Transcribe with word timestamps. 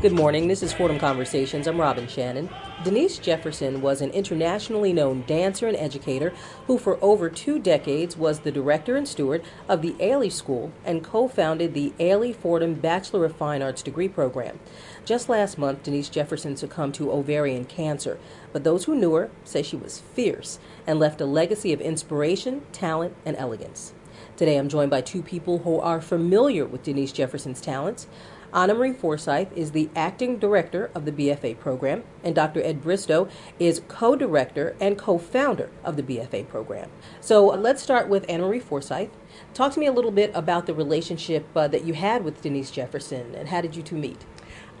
Good 0.00 0.12
morning. 0.12 0.48
This 0.48 0.62
is 0.62 0.72
Fordham 0.72 0.98
Conversations. 0.98 1.66
I'm 1.66 1.78
Robin 1.78 2.08
Shannon. 2.08 2.48
Denise 2.84 3.16
Jefferson 3.16 3.80
was 3.80 4.02
an 4.02 4.10
internationally 4.10 4.92
known 4.92 5.24
dancer 5.26 5.66
and 5.66 5.76
educator 5.78 6.34
who, 6.66 6.76
for 6.76 7.02
over 7.02 7.30
two 7.30 7.58
decades, 7.58 8.14
was 8.14 8.40
the 8.40 8.52
director 8.52 8.94
and 8.94 9.08
steward 9.08 9.42
of 9.70 9.80
the 9.80 9.92
Ailey 9.92 10.30
School 10.30 10.70
and 10.84 11.02
co 11.02 11.26
founded 11.26 11.72
the 11.72 11.94
Ailey 11.98 12.36
Fordham 12.36 12.74
Bachelor 12.74 13.24
of 13.24 13.34
Fine 13.34 13.62
Arts 13.62 13.82
degree 13.82 14.06
program. 14.06 14.60
Just 15.06 15.30
last 15.30 15.56
month, 15.56 15.82
Denise 15.82 16.10
Jefferson 16.10 16.58
succumbed 16.58 16.92
to 16.96 17.10
ovarian 17.10 17.64
cancer, 17.64 18.18
but 18.52 18.64
those 18.64 18.84
who 18.84 18.94
knew 18.94 19.14
her 19.14 19.30
say 19.44 19.62
she 19.62 19.76
was 19.76 20.00
fierce 20.00 20.58
and 20.86 21.00
left 21.00 21.22
a 21.22 21.26
legacy 21.26 21.72
of 21.72 21.80
inspiration, 21.80 22.66
talent, 22.72 23.16
and 23.24 23.34
elegance. 23.38 23.94
Today, 24.36 24.56
I'm 24.56 24.68
joined 24.68 24.90
by 24.90 25.00
two 25.00 25.22
people 25.22 25.60
who 25.60 25.78
are 25.80 26.02
familiar 26.02 26.66
with 26.66 26.82
Denise 26.82 27.12
Jefferson's 27.12 27.60
talents. 27.60 28.08
Anna 28.54 28.72
Marie 28.72 28.92
Forsythe 28.92 29.52
is 29.56 29.72
the 29.72 29.90
acting 29.96 30.38
director 30.38 30.88
of 30.94 31.04
the 31.04 31.10
BFA 31.10 31.58
program, 31.58 32.04
and 32.22 32.36
Dr. 32.36 32.62
Ed 32.62 32.82
Bristow 32.82 33.28
is 33.58 33.82
co 33.88 34.14
director 34.14 34.76
and 34.80 34.96
co 34.96 35.18
founder 35.18 35.70
of 35.82 35.96
the 35.96 36.04
BFA 36.04 36.48
program. 36.48 36.88
So 37.20 37.52
uh, 37.52 37.56
let's 37.56 37.82
start 37.82 38.08
with 38.08 38.24
Anna 38.28 38.46
Marie 38.46 38.60
Forsythe. 38.60 39.10
Talk 39.54 39.72
to 39.72 39.80
me 39.80 39.86
a 39.86 39.92
little 39.92 40.12
bit 40.12 40.30
about 40.34 40.66
the 40.66 40.74
relationship 40.74 41.48
uh, 41.56 41.66
that 41.66 41.84
you 41.84 41.94
had 41.94 42.22
with 42.22 42.42
Denise 42.42 42.70
Jefferson, 42.70 43.34
and 43.34 43.48
how 43.48 43.60
did 43.60 43.74
you 43.74 43.82
two 43.82 43.96
meet? 43.96 44.24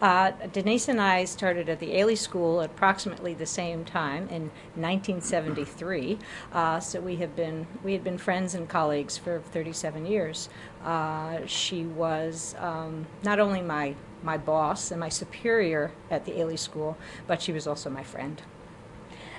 Uh, 0.04 0.32
Denise 0.52 0.88
and 0.88 1.00
I 1.00 1.24
started 1.24 1.70
at 1.70 1.80
the 1.80 1.92
Ailey 1.94 2.18
School 2.18 2.60
at 2.60 2.68
approximately 2.68 3.32
the 3.32 3.46
same 3.46 3.86
time 3.86 4.28
in 4.28 4.50
1973. 4.74 6.18
Uh, 6.52 6.78
so 6.78 7.00
we 7.00 7.16
have 7.16 7.34
been 7.34 7.66
we 7.82 7.94
had 7.94 8.04
been 8.04 8.18
friends 8.18 8.54
and 8.54 8.68
colleagues 8.68 9.16
for 9.16 9.40
37 9.40 10.04
years. 10.04 10.50
Uh, 10.84 11.38
she 11.46 11.84
was 11.84 12.54
um, 12.58 13.06
not 13.22 13.40
only 13.40 13.62
my 13.62 13.94
my 14.22 14.36
boss 14.36 14.90
and 14.90 15.00
my 15.00 15.08
superior 15.08 15.90
at 16.10 16.26
the 16.26 16.32
Ailey 16.32 16.58
School, 16.58 16.98
but 17.26 17.40
she 17.40 17.52
was 17.52 17.66
also 17.66 17.88
my 17.88 18.02
friend. 18.02 18.42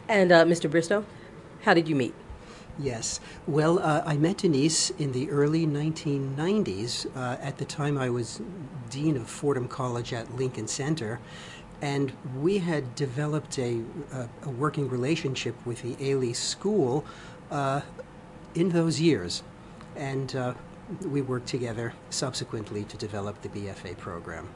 And 0.08 0.32
uh, 0.32 0.46
Mr. 0.46 0.68
Bristow, 0.68 1.06
how 1.62 1.76
did 1.76 1.88
you 1.88 1.96
meet? 1.96 2.16
Yes. 2.78 3.22
Well, 3.48 3.80
uh, 3.80 4.04
I 4.06 4.18
met 4.18 4.38
Denise 4.40 4.90
in 4.92 5.14
the 5.14 5.30
early 5.30 5.66
1990s. 5.66 7.08
Uh, 7.16 7.38
at 7.42 7.58
the 7.58 7.66
time, 7.66 7.98
I 7.98 8.10
was 8.10 8.42
dean 8.90 9.16
of 9.16 9.30
Fordham 9.30 9.68
College 9.68 10.12
at 10.12 10.36
Lincoln 10.36 10.68
Center, 10.68 11.20
and 11.82 12.12
we 12.38 12.58
had 12.58 12.94
developed 12.96 13.58
a, 13.60 13.82
a, 14.12 14.30
a 14.44 14.50
working 14.50 14.90
relationship 14.90 15.56
with 15.66 15.84
the 15.84 15.96
Ailey 15.96 16.36
School 16.36 17.06
uh, 17.50 17.82
in 18.56 18.70
those 18.70 19.00
years. 19.00 19.42
And 19.96 20.36
uh, 20.36 20.54
we 21.06 21.22
worked 21.22 21.48
together 21.48 21.94
subsequently 22.10 22.84
to 22.86 22.98
develop 22.98 23.42
the 23.42 23.50
BFA 23.50 23.98
program. 23.98 24.50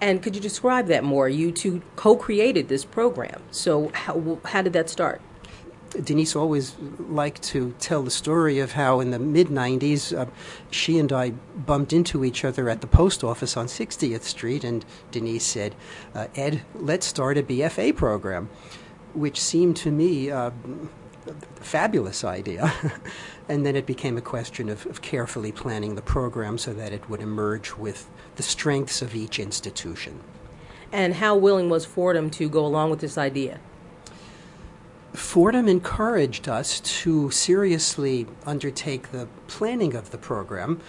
And 0.00 0.22
could 0.22 0.34
you 0.34 0.40
describe 0.40 0.88
that 0.88 1.04
more? 1.04 1.28
You 1.28 1.52
two 1.52 1.82
co 1.94 2.16
created 2.16 2.68
this 2.68 2.84
program. 2.84 3.42
So, 3.52 3.90
how, 3.94 4.40
how 4.44 4.62
did 4.62 4.72
that 4.72 4.90
start? 4.90 5.20
Denise 6.02 6.34
always 6.34 6.76
liked 6.98 7.42
to 7.42 7.74
tell 7.78 8.02
the 8.02 8.10
story 8.10 8.58
of 8.58 8.72
how 8.72 9.00
in 9.00 9.10
the 9.10 9.18
mid 9.18 9.48
90s 9.48 10.16
uh, 10.16 10.26
she 10.70 10.98
and 10.98 11.12
I 11.12 11.30
bumped 11.30 11.92
into 11.92 12.24
each 12.24 12.44
other 12.44 12.68
at 12.68 12.80
the 12.80 12.86
post 12.86 13.22
office 13.22 13.56
on 13.56 13.66
60th 13.66 14.22
Street, 14.22 14.64
and 14.64 14.84
Denise 15.10 15.44
said, 15.44 15.74
uh, 16.14 16.26
Ed, 16.34 16.62
let's 16.74 17.06
start 17.06 17.38
a 17.38 17.42
BFA 17.42 17.94
program, 17.94 18.48
which 19.12 19.40
seemed 19.40 19.76
to 19.78 19.90
me 19.90 20.30
uh, 20.30 20.50
a 21.26 21.32
fabulous 21.62 22.24
idea. 22.24 22.72
and 23.48 23.64
then 23.64 23.76
it 23.76 23.86
became 23.86 24.16
a 24.16 24.22
question 24.22 24.68
of, 24.68 24.86
of 24.86 25.02
carefully 25.02 25.52
planning 25.52 25.94
the 25.94 26.02
program 26.02 26.58
so 26.58 26.72
that 26.74 26.92
it 26.92 27.08
would 27.08 27.20
emerge 27.20 27.74
with 27.74 28.08
the 28.36 28.42
strengths 28.42 29.02
of 29.02 29.14
each 29.14 29.38
institution. 29.38 30.20
And 30.92 31.14
how 31.14 31.36
willing 31.36 31.68
was 31.68 31.84
Fordham 31.84 32.30
to 32.30 32.48
go 32.48 32.64
along 32.64 32.90
with 32.90 33.00
this 33.00 33.18
idea? 33.18 33.60
Fordham 35.14 35.68
encouraged 35.68 36.48
us 36.48 36.80
to 36.80 37.30
seriously 37.30 38.26
undertake 38.44 39.12
the 39.12 39.28
planning 39.46 39.94
of 39.94 40.10
the 40.10 40.18
program. 40.18 40.80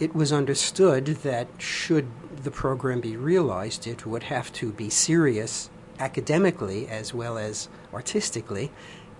It 0.00 0.16
was 0.16 0.32
understood 0.32 1.06
that 1.06 1.46
should 1.58 2.08
the 2.42 2.50
program 2.50 3.00
be 3.00 3.16
realized, 3.16 3.86
it 3.86 4.04
would 4.04 4.24
have 4.24 4.52
to 4.54 4.72
be 4.72 4.90
serious 4.90 5.70
academically 6.00 6.88
as 6.88 7.14
well 7.14 7.38
as 7.38 7.68
artistically, 7.94 8.72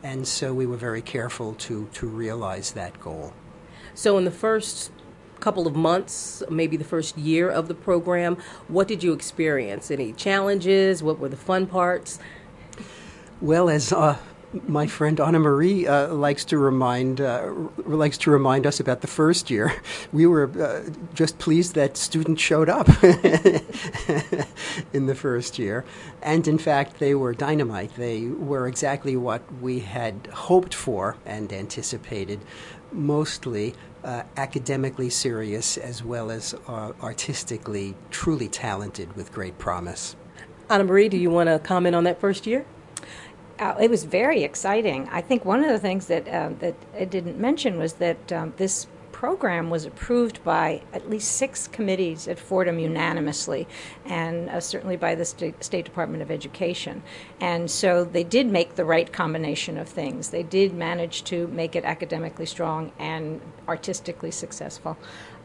and 0.02 0.26
so 0.26 0.52
we 0.52 0.66
were 0.66 0.76
very 0.76 1.02
careful 1.02 1.54
to, 1.54 1.88
to 1.92 2.08
realize 2.08 2.72
that 2.72 2.98
goal. 3.00 3.32
So, 3.94 4.18
in 4.18 4.24
the 4.24 4.30
first 4.32 4.90
couple 5.38 5.68
of 5.68 5.76
months, 5.76 6.42
maybe 6.50 6.76
the 6.76 6.84
first 6.84 7.16
year 7.16 7.48
of 7.48 7.68
the 7.68 7.74
program, 7.74 8.36
what 8.66 8.88
did 8.88 9.04
you 9.04 9.12
experience? 9.12 9.90
Any 9.90 10.12
challenges? 10.12 11.00
What 11.00 11.20
were 11.20 11.28
the 11.28 11.36
fun 11.36 11.66
parts? 11.66 12.18
Well, 13.40 13.68
as 13.68 13.92
uh, 13.92 14.18
my 14.66 14.86
friend 14.86 15.20
Anna 15.20 15.38
Marie 15.38 15.86
uh, 15.86 16.12
likes 16.14 16.44
to 16.46 16.58
remind 16.58 17.20
uh, 17.20 17.52
likes 17.84 18.16
to 18.18 18.30
remind 18.30 18.66
us 18.66 18.80
about 18.80 19.02
the 19.02 19.06
first 19.06 19.50
year. 19.50 19.72
We 20.12 20.26
were 20.26 20.50
uh, 20.58 20.90
just 21.12 21.38
pleased 21.38 21.74
that 21.74 21.96
students 21.96 22.40
showed 22.40 22.68
up 22.68 22.88
in 24.92 25.06
the 25.06 25.14
first 25.14 25.58
year, 25.58 25.84
and 26.22 26.48
in 26.48 26.56
fact, 26.56 26.98
they 26.98 27.14
were 27.14 27.34
dynamite. 27.34 27.94
They 27.96 28.26
were 28.26 28.66
exactly 28.66 29.16
what 29.16 29.42
we 29.60 29.80
had 29.80 30.28
hoped 30.32 30.74
for 30.74 31.16
and 31.26 31.52
anticipated. 31.52 32.40
Mostly 32.90 33.74
uh, 34.02 34.22
academically 34.38 35.10
serious 35.10 35.76
as 35.76 36.02
well 36.02 36.30
as 36.30 36.54
uh, 36.66 36.92
artistically 37.02 37.94
truly 38.10 38.48
talented 38.48 39.14
with 39.14 39.30
great 39.30 39.58
promise. 39.58 40.16
Anna 40.70 40.84
Marie, 40.84 41.08
do 41.10 41.18
you 41.18 41.30
want 41.30 41.48
to 41.48 41.58
comment 41.58 41.94
on 41.94 42.04
that 42.04 42.18
first 42.18 42.46
year? 42.46 42.64
Uh, 43.58 43.74
it 43.80 43.90
was 43.90 44.04
very 44.04 44.42
exciting. 44.42 45.08
I 45.10 45.20
think 45.20 45.44
one 45.44 45.64
of 45.64 45.70
the 45.70 45.78
things 45.78 46.06
that 46.06 46.28
uh, 46.28 46.50
that 46.60 46.74
I 46.98 47.04
didn't 47.04 47.38
mention 47.38 47.78
was 47.78 47.94
that 47.94 48.32
um, 48.32 48.54
this 48.56 48.86
program 49.18 49.68
was 49.68 49.84
approved 49.84 50.44
by 50.44 50.80
at 50.92 51.10
least 51.10 51.32
six 51.32 51.66
committees 51.66 52.28
at 52.28 52.38
Fordham 52.38 52.78
unanimously, 52.78 53.66
and 54.06 54.48
uh, 54.48 54.60
certainly 54.60 54.96
by 54.96 55.16
the 55.16 55.24
State, 55.24 55.64
State 55.64 55.84
Department 55.84 56.22
of 56.22 56.30
Education. 56.30 57.02
And 57.40 57.68
so 57.68 58.04
they 58.04 58.22
did 58.22 58.46
make 58.46 58.76
the 58.76 58.84
right 58.84 59.12
combination 59.12 59.76
of 59.76 59.88
things. 59.88 60.30
They 60.30 60.44
did 60.44 60.72
manage 60.72 61.24
to 61.24 61.48
make 61.48 61.74
it 61.74 61.84
academically 61.84 62.46
strong 62.46 62.92
and 62.96 63.40
artistically 63.66 64.30
successful. 64.30 64.96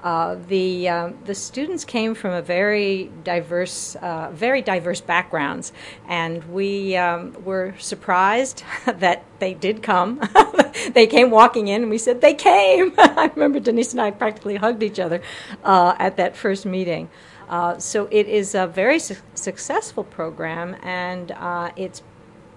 Uh, 0.03 0.35
the 0.49 0.89
um, 0.89 1.17
the 1.23 1.33
students 1.33 1.85
came 1.85 2.13
from 2.13 2.33
a 2.33 2.41
very 2.41 3.09
diverse, 3.23 3.95
uh, 3.95 4.29
very 4.33 4.61
diverse 4.61 4.99
backgrounds, 4.99 5.71
and 6.09 6.43
we 6.51 6.97
um, 6.97 7.33
were 7.45 7.73
surprised 7.79 8.63
that 8.85 9.23
they 9.39 9.53
did 9.53 9.81
come. 9.81 10.21
they 10.93 11.07
came 11.07 11.31
walking 11.31 11.69
in, 11.69 11.83
and 11.83 11.89
we 11.89 11.97
said 11.97 12.19
they 12.19 12.33
came. 12.33 12.93
I 12.97 13.31
remember 13.33 13.61
Denise 13.61 13.93
and 13.93 14.01
I 14.01 14.11
practically 14.11 14.57
hugged 14.57 14.83
each 14.83 14.99
other 14.99 15.21
uh, 15.63 15.95
at 15.97 16.17
that 16.17 16.35
first 16.35 16.65
meeting. 16.65 17.09
Uh, 17.47 17.77
so 17.77 18.09
it 18.11 18.27
is 18.27 18.55
a 18.55 18.67
very 18.67 18.99
su- 18.99 19.15
successful 19.35 20.03
program, 20.03 20.75
and 20.83 21.31
uh, 21.31 21.71
it's 21.77 22.03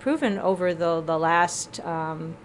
proven 0.01 0.39
over 0.39 0.75
the 0.75 1.01
the 1.01 1.17
last. 1.17 1.79
Um, 1.85 2.37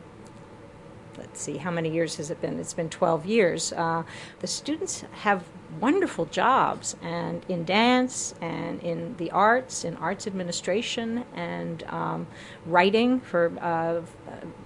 let's 1.17 1.41
see, 1.41 1.57
how 1.57 1.71
many 1.71 1.89
years 1.89 2.15
has 2.17 2.31
it 2.31 2.41
been? 2.41 2.59
It's 2.59 2.73
been 2.73 2.89
12 2.89 3.25
years. 3.25 3.73
Uh, 3.73 4.03
the 4.39 4.47
students 4.47 5.03
have 5.11 5.43
wonderful 5.79 6.25
jobs 6.25 6.95
and 7.01 7.45
in 7.47 7.63
dance 7.63 8.35
and 8.41 8.81
in 8.81 9.15
the 9.17 9.31
arts, 9.31 9.83
in 9.83 9.95
arts 9.97 10.27
administration 10.27 11.23
and 11.33 11.83
um, 11.83 12.27
writing 12.65 13.19
for 13.19 13.51
uh, 13.61 14.01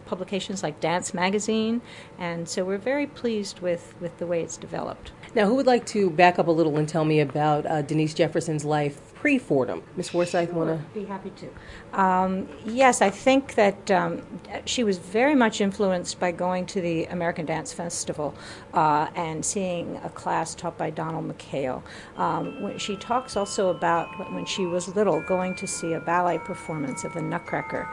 publications 0.05 0.63
like 0.63 0.79
Dance 0.79 1.13
Magazine. 1.13 1.81
And 2.17 2.47
so 2.47 2.63
we're 2.63 2.77
very 2.77 3.07
pleased 3.07 3.59
with, 3.59 3.93
with 3.99 4.17
the 4.17 4.25
way 4.25 4.41
it's 4.41 4.57
developed. 4.57 5.11
Now, 5.35 5.47
who 5.47 5.55
would 5.55 5.67
like 5.67 5.85
to 5.87 6.09
back 6.09 6.39
up 6.39 6.47
a 6.47 6.51
little 6.51 6.77
and 6.77 6.87
tell 6.87 7.03
me 7.03 7.19
about 7.19 7.65
uh, 7.65 7.81
Denise 7.81 8.13
Jefferson's 8.13 8.63
life 8.63 9.13
pre 9.15 9.37
Fordham? 9.37 9.83
Ms. 9.97 10.09
Forsythe, 10.09 10.51
want 10.51 10.69
to? 10.69 10.85
Be 10.97 11.03
happy 11.03 11.29
to. 11.31 12.01
Um, 12.01 12.47
yes, 12.63 13.01
I 13.01 13.09
think 13.09 13.55
that 13.55 13.91
um, 13.91 14.21
she 14.63 14.85
was 14.85 14.97
very 14.97 15.35
much 15.35 15.59
influenced 15.59 16.21
by 16.21 16.31
going 16.31 16.65
to 16.67 16.79
the 16.79 17.03
American 17.07 17.45
Dance 17.45 17.73
Festival 17.73 18.33
uh, 18.73 19.09
and 19.15 19.43
seeing 19.43 19.99
a 20.05 20.09
class 20.09 20.55
taught 20.55 20.77
by 20.77 20.89
Donald 20.89 21.29
McKayle. 21.29 21.83
Um, 22.15 22.77
she 22.77 22.95
talks 22.95 23.35
also 23.35 23.71
about 23.71 24.07
when 24.31 24.45
she 24.45 24.65
was 24.65 24.95
little 24.95 25.19
going 25.19 25.53
to 25.55 25.67
see 25.67 25.93
a 25.93 25.99
ballet 25.99 26.37
performance 26.37 27.03
of 27.03 27.13
the 27.13 27.21
Nutcracker. 27.21 27.89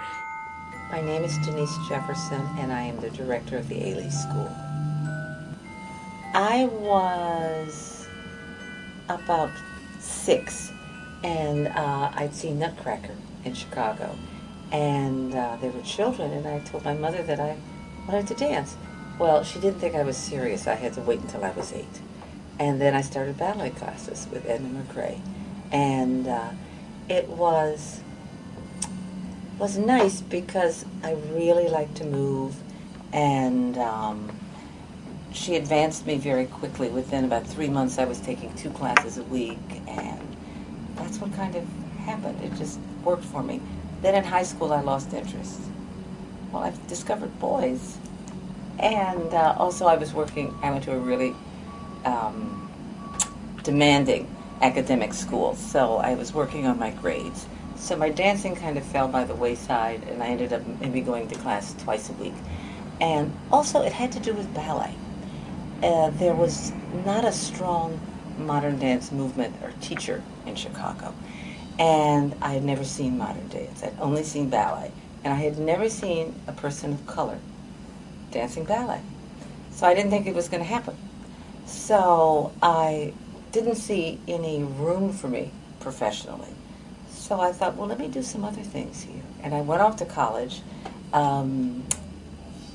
My 0.93 1.01
name 1.01 1.25
is 1.25 1.37
Denise 1.39 1.77
Jefferson, 1.89 2.47
and 2.59 2.73
I 2.73 2.83
am 2.83 3.01
the 3.01 3.11
director 3.11 3.57
of 3.57 3.69
the 3.69 3.81
Ailey 3.81 4.13
School. 4.13 4.72
I 6.53 6.67
was 6.67 8.07
about 9.09 9.53
six 10.01 10.71
and 11.25 11.69
uh, 11.69 12.13
I'd 12.15 12.35
seen 12.35 12.59
Nutcracker 12.59 13.15
in 13.47 13.55
Chicago, 13.55 14.19
and 14.71 15.35
uh, 15.35 15.57
there 15.63 15.71
were 15.71 15.81
children, 15.81 16.31
and 16.31 16.47
I 16.47 16.59
told 16.59 16.85
my 16.85 16.93
mother 16.93 17.23
that 17.23 17.41
I 17.41 17.57
wanted 18.07 18.27
to 18.27 18.35
dance, 18.35 18.77
Well, 19.19 19.43
she 19.45 19.61
didn't 19.61 19.81
think 19.81 19.95
I 19.95 20.03
was 20.03 20.19
serious. 20.19 20.67
I 20.67 20.75
had 20.75 20.93
to 20.93 21.01
wait 21.01 21.21
until 21.21 21.43
I 21.43 21.53
was 21.53 21.73
eight. 21.73 22.03
And 22.59 22.79
then 22.79 22.95
I 22.95 23.01
started 23.01 23.39
ballet 23.39 23.71
classes 23.71 24.29
with 24.31 24.45
Edna 24.45 24.83
McRae. 24.83 25.23
And 25.73 26.29
uh, 26.29 26.51
it 27.09 27.29
was 27.29 28.01
was 29.59 29.79
nice 29.79 30.21
because 30.21 30.85
I 31.03 31.13
really 31.33 31.69
like 31.69 31.95
to 31.95 32.05
move 32.05 32.57
and 33.11 33.79
um, 33.79 34.31
she 35.33 35.57
advanced 35.57 36.07
me 36.07 36.17
very 36.17 36.47
quickly. 36.47 36.89
Within 36.89 37.25
about 37.25 37.47
three 37.47 37.69
months, 37.69 37.99
I 37.99 38.05
was 38.05 38.21
taking 38.21 38.55
two 38.55 38.71
classes 38.71 39.19
a 39.19 39.23
week, 39.25 39.59
and 39.89 40.37
that's 40.97 41.19
what 41.19 41.33
kind 41.35 41.55
of 41.57 41.67
happened. 41.99 42.43
It 42.43 42.55
just 42.57 42.79
worked 43.05 43.25
for 43.25 43.43
me. 43.43 43.61
Then 44.03 44.15
in 44.15 44.25
high 44.25 44.43
school, 44.43 44.73
I 44.73 44.81
lost 44.81 45.13
interest. 45.13 45.61
Well, 46.51 46.63
I've 46.65 46.87
discovered 46.87 47.39
boys. 47.39 47.99
And 48.79 49.33
uh, 49.33 49.55
also, 49.59 49.87
I 49.87 49.97
was 49.97 50.13
working, 50.13 50.55
I 50.63 50.71
went 50.71 50.85
to 50.85 50.93
a 50.93 50.99
really 50.99 51.35
um, 52.05 52.71
demanding 53.63 54.35
academic 54.61 55.13
school, 55.13 55.55
so 55.55 55.97
I 55.97 56.15
was 56.15 56.33
working 56.33 56.67
on 56.67 56.79
my 56.79 56.91
grades. 56.91 57.47
So 57.77 57.97
my 57.97 58.11
dancing 58.11 58.55
kind 58.55 58.77
of 58.77 58.85
fell 58.85 59.09
by 59.09 59.25
the 59.25 59.35
wayside, 59.35 60.03
and 60.05 60.23
I 60.23 60.29
ended 60.29 60.53
up 60.53 60.67
maybe 60.81 61.01
going 61.01 61.29
to 61.29 61.35
class 61.37 61.75
twice 61.75 62.11
a 62.11 62.13
week. 62.15 62.35
And 63.01 63.33
also, 63.51 63.83
it 63.83 63.93
had 63.93 64.13
to 64.13 64.21
do 64.21 64.33
with 64.35 64.53
ballet. 64.55 64.95
Uh, 65.83 66.11
there 66.11 66.35
was 66.35 66.73
not 67.05 67.25
a 67.25 67.33
strong 67.33 68.01
modern 68.39 68.79
dance 68.79 69.11
movement 69.11 69.55
or 69.63 69.73
teacher 69.81 70.23
in 70.47 70.55
Chicago. 70.55 71.13
And 71.79 72.35
I 72.41 72.53
had 72.53 72.65
never 72.65 72.85
seen 72.85 73.19
modern 73.19 73.49
dance. 73.49 73.83
I'd 73.83 73.99
only 73.99 74.23
seen 74.23 74.49
ballet. 74.49 74.93
And 75.25 75.33
I 75.33 75.37
had 75.37 75.59
never 75.59 75.89
seen 75.89 76.35
a 76.47 76.53
person 76.53 76.93
of 76.93 77.07
color 77.07 77.39
dancing 78.31 78.65
ballet. 78.65 79.01
So 79.71 79.87
I 79.87 79.95
didn't 79.95 80.11
think 80.11 80.27
it 80.27 80.35
was 80.35 80.49
going 80.49 80.63
to 80.63 80.69
happen. 80.69 80.97
So 81.67 82.53
I 82.63 83.13
didn't 83.53 83.77
see 83.77 84.21
any 84.29 84.63
room 84.63 85.13
for 85.13 85.29
me 85.29 85.51
professionally. 85.81 86.49
So 87.11 87.41
I 87.41 87.53
thought, 87.53 87.77
well, 87.77 87.89
let 87.89 87.99
me 87.99 88.09
do 88.09 88.23
some 88.23 88.45
other 88.45 88.63
things 88.63 89.03
here. 89.03 89.23
And 89.43 89.55
I 89.55 89.61
went 89.61 89.81
off 89.81 89.97
to 89.97 90.05
college 90.05 90.63
um, 91.13 91.85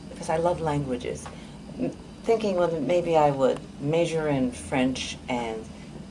because 0.10 0.30
I 0.30 0.38
love 0.38 0.62
languages, 0.62 1.26
thinking, 2.28 2.58
well, 2.58 2.70
maybe 2.82 3.16
I 3.16 3.32
would 3.32 3.58
major 3.80 4.28
in 4.28 4.52
French 4.52 5.18
and 5.30 5.64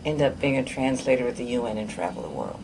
end 0.02 0.22
up 0.22 0.40
being 0.40 0.56
a 0.56 0.64
translator 0.64 1.28
at 1.28 1.36
the 1.36 1.44
UN 1.44 1.76
and 1.76 1.90
travel 1.90 2.22
the 2.22 2.30
world. 2.30 2.62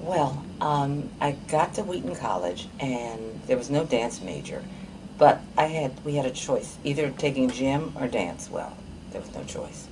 Well, 0.00 0.44
um, 0.60 1.08
I 1.18 1.32
got 1.48 1.72
to 1.74 1.82
Wheaton 1.82 2.14
College, 2.14 2.68
and 2.78 3.40
there 3.46 3.56
was 3.56 3.70
no 3.70 3.84
dance 3.84 4.20
major, 4.20 4.62
but 5.16 5.40
I 5.56 5.64
had 5.64 6.04
we 6.04 6.16
had 6.16 6.26
a 6.26 6.30
choice 6.30 6.76
either 6.84 7.10
taking 7.12 7.48
gym 7.48 7.94
or 7.98 8.06
dance. 8.06 8.50
Well, 8.50 8.76
there 9.12 9.22
was 9.22 9.34
no 9.34 9.44
choice, 9.44 9.88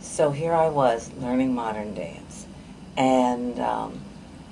so 0.00 0.30
here 0.30 0.52
I 0.52 0.68
was 0.68 1.12
learning 1.14 1.56
modern 1.56 1.92
dance, 1.94 2.46
and 2.96 3.58
um, 3.58 4.00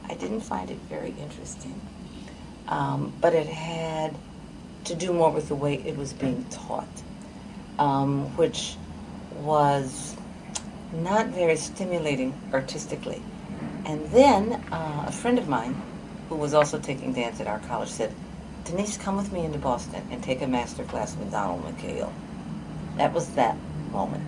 I 0.09 0.15
didn't 0.15 0.41
find 0.41 0.73
it 0.73 0.79
very 0.89 1.15
interesting, 1.21 1.81
um, 2.67 3.13
but 3.21 3.33
it 3.33 3.47
had 3.47 4.17
to 4.87 4.97
do 4.97 5.13
more 5.13 5.31
with 5.31 5.47
the 5.47 5.55
way 5.55 5.75
it 5.75 5.97
was 5.97 6.13
being 6.13 6.45
taught, 6.51 6.89
um, 7.79 8.37
which 8.37 8.77
was 9.41 10.17
not 10.93 11.27
very 11.29 11.57
stimulating 11.57 12.33
artistically. 12.53 13.23
And 13.85 14.07
then 14.11 14.53
uh, 14.73 15.05
a 15.07 15.13
friend 15.13 15.39
of 15.39 15.49
mine, 15.49 15.81
who 16.29 16.37
was 16.37 16.55
also 16.55 16.79
taking 16.79 17.13
dance 17.13 17.41
at 17.41 17.47
our 17.47 17.59
college, 17.61 17.91
said, 17.91 18.13
Denise, 18.65 18.97
come 18.97 19.17
with 19.17 19.33
me 19.33 19.45
into 19.45 19.59
Boston 19.59 20.07
and 20.11 20.23
take 20.23 20.41
a 20.41 20.47
master 20.47 20.85
class 20.85 21.15
with 21.17 21.31
Donald 21.31 21.63
McKayle. 21.65 22.13
That 22.97 23.13
was 23.13 23.29
that 23.35 23.57
moment. 23.93 24.25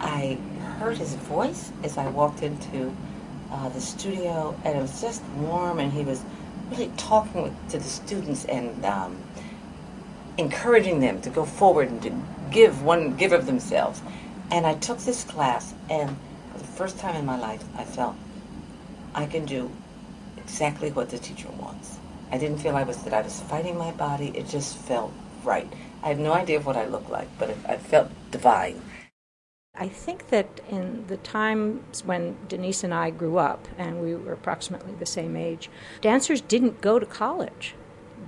I 0.00 0.38
heard 0.78 0.98
his 0.98 1.14
voice 1.14 1.70
as 1.84 1.96
I 1.96 2.08
walked 2.08 2.42
into 2.42 2.92
uh, 3.52 3.68
the 3.68 3.80
studio, 3.80 4.56
and 4.64 4.76
it 4.76 4.80
was 4.80 5.00
just 5.00 5.22
warm, 5.36 5.78
and 5.78 5.92
he 5.92 6.02
was 6.02 6.24
really 6.70 6.90
talking 6.96 7.54
to 7.68 7.78
the 7.78 7.84
students 7.84 8.44
and 8.46 8.84
um, 8.84 9.16
encouraging 10.38 11.00
them 11.00 11.20
to 11.20 11.30
go 11.30 11.44
forward 11.44 11.88
and 11.88 12.02
to 12.02 12.12
give 12.52 12.82
one 12.82 13.16
give 13.16 13.32
of 13.32 13.46
themselves. 13.46 14.00
And 14.50 14.66
I 14.66 14.74
took 14.74 14.98
this 14.98 15.24
class, 15.24 15.74
and 15.88 16.16
for 16.52 16.58
the 16.58 16.64
first 16.64 16.98
time 16.98 17.16
in 17.16 17.24
my 17.24 17.38
life, 17.38 17.64
I 17.76 17.84
felt 17.84 18.14
I 19.14 19.26
can 19.26 19.46
do 19.46 19.70
exactly 20.36 20.90
what 20.90 21.08
the 21.10 21.18
teacher 21.18 21.48
wants. 21.58 21.98
I 22.30 22.38
didn't 22.38 22.58
feel 22.58 22.76
I 22.76 22.82
was 22.82 23.02
that 23.04 23.14
I 23.14 23.22
was 23.22 23.40
fighting 23.40 23.76
my 23.76 23.92
body. 23.92 24.28
It 24.34 24.48
just 24.48 24.76
felt 24.76 25.12
right. 25.44 25.70
I 26.02 26.08
have 26.08 26.18
no 26.18 26.32
idea 26.32 26.58
of 26.58 26.66
what 26.66 26.76
I 26.76 26.86
looked 26.86 27.10
like, 27.10 27.28
but 27.38 27.50
it, 27.50 27.58
I 27.66 27.76
felt 27.76 28.10
divine. 28.30 28.80
I 29.74 29.88
think 29.88 30.28
that 30.28 30.60
in 30.68 31.06
the 31.06 31.16
times 31.16 32.04
when 32.04 32.36
Denise 32.48 32.84
and 32.84 32.92
I 32.92 33.10
grew 33.10 33.38
up, 33.38 33.68
and 33.78 34.02
we 34.02 34.14
were 34.14 34.32
approximately 34.32 34.94
the 34.94 35.06
same 35.06 35.36
age, 35.36 35.70
dancers 36.02 36.42
didn't 36.42 36.82
go 36.82 36.98
to 36.98 37.06
college. 37.06 37.74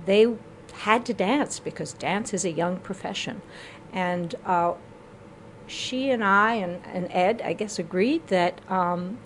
They 0.05 0.35
had 0.73 1.05
to 1.05 1.13
dance 1.13 1.59
because 1.59 1.93
dance 1.93 2.33
is 2.33 2.45
a 2.45 2.51
young 2.51 2.77
profession. 2.77 3.41
And 3.95 4.35
uh, 4.45 4.73
she 5.65 6.11
and 6.11 6.23
I 6.23 6.55
and, 6.55 6.85
and, 6.85 7.07
Ed, 7.11 7.41
I 7.43 7.53
guess, 7.53 7.79
agreed 7.79 8.27
that 8.27 8.59
um, 8.69 9.17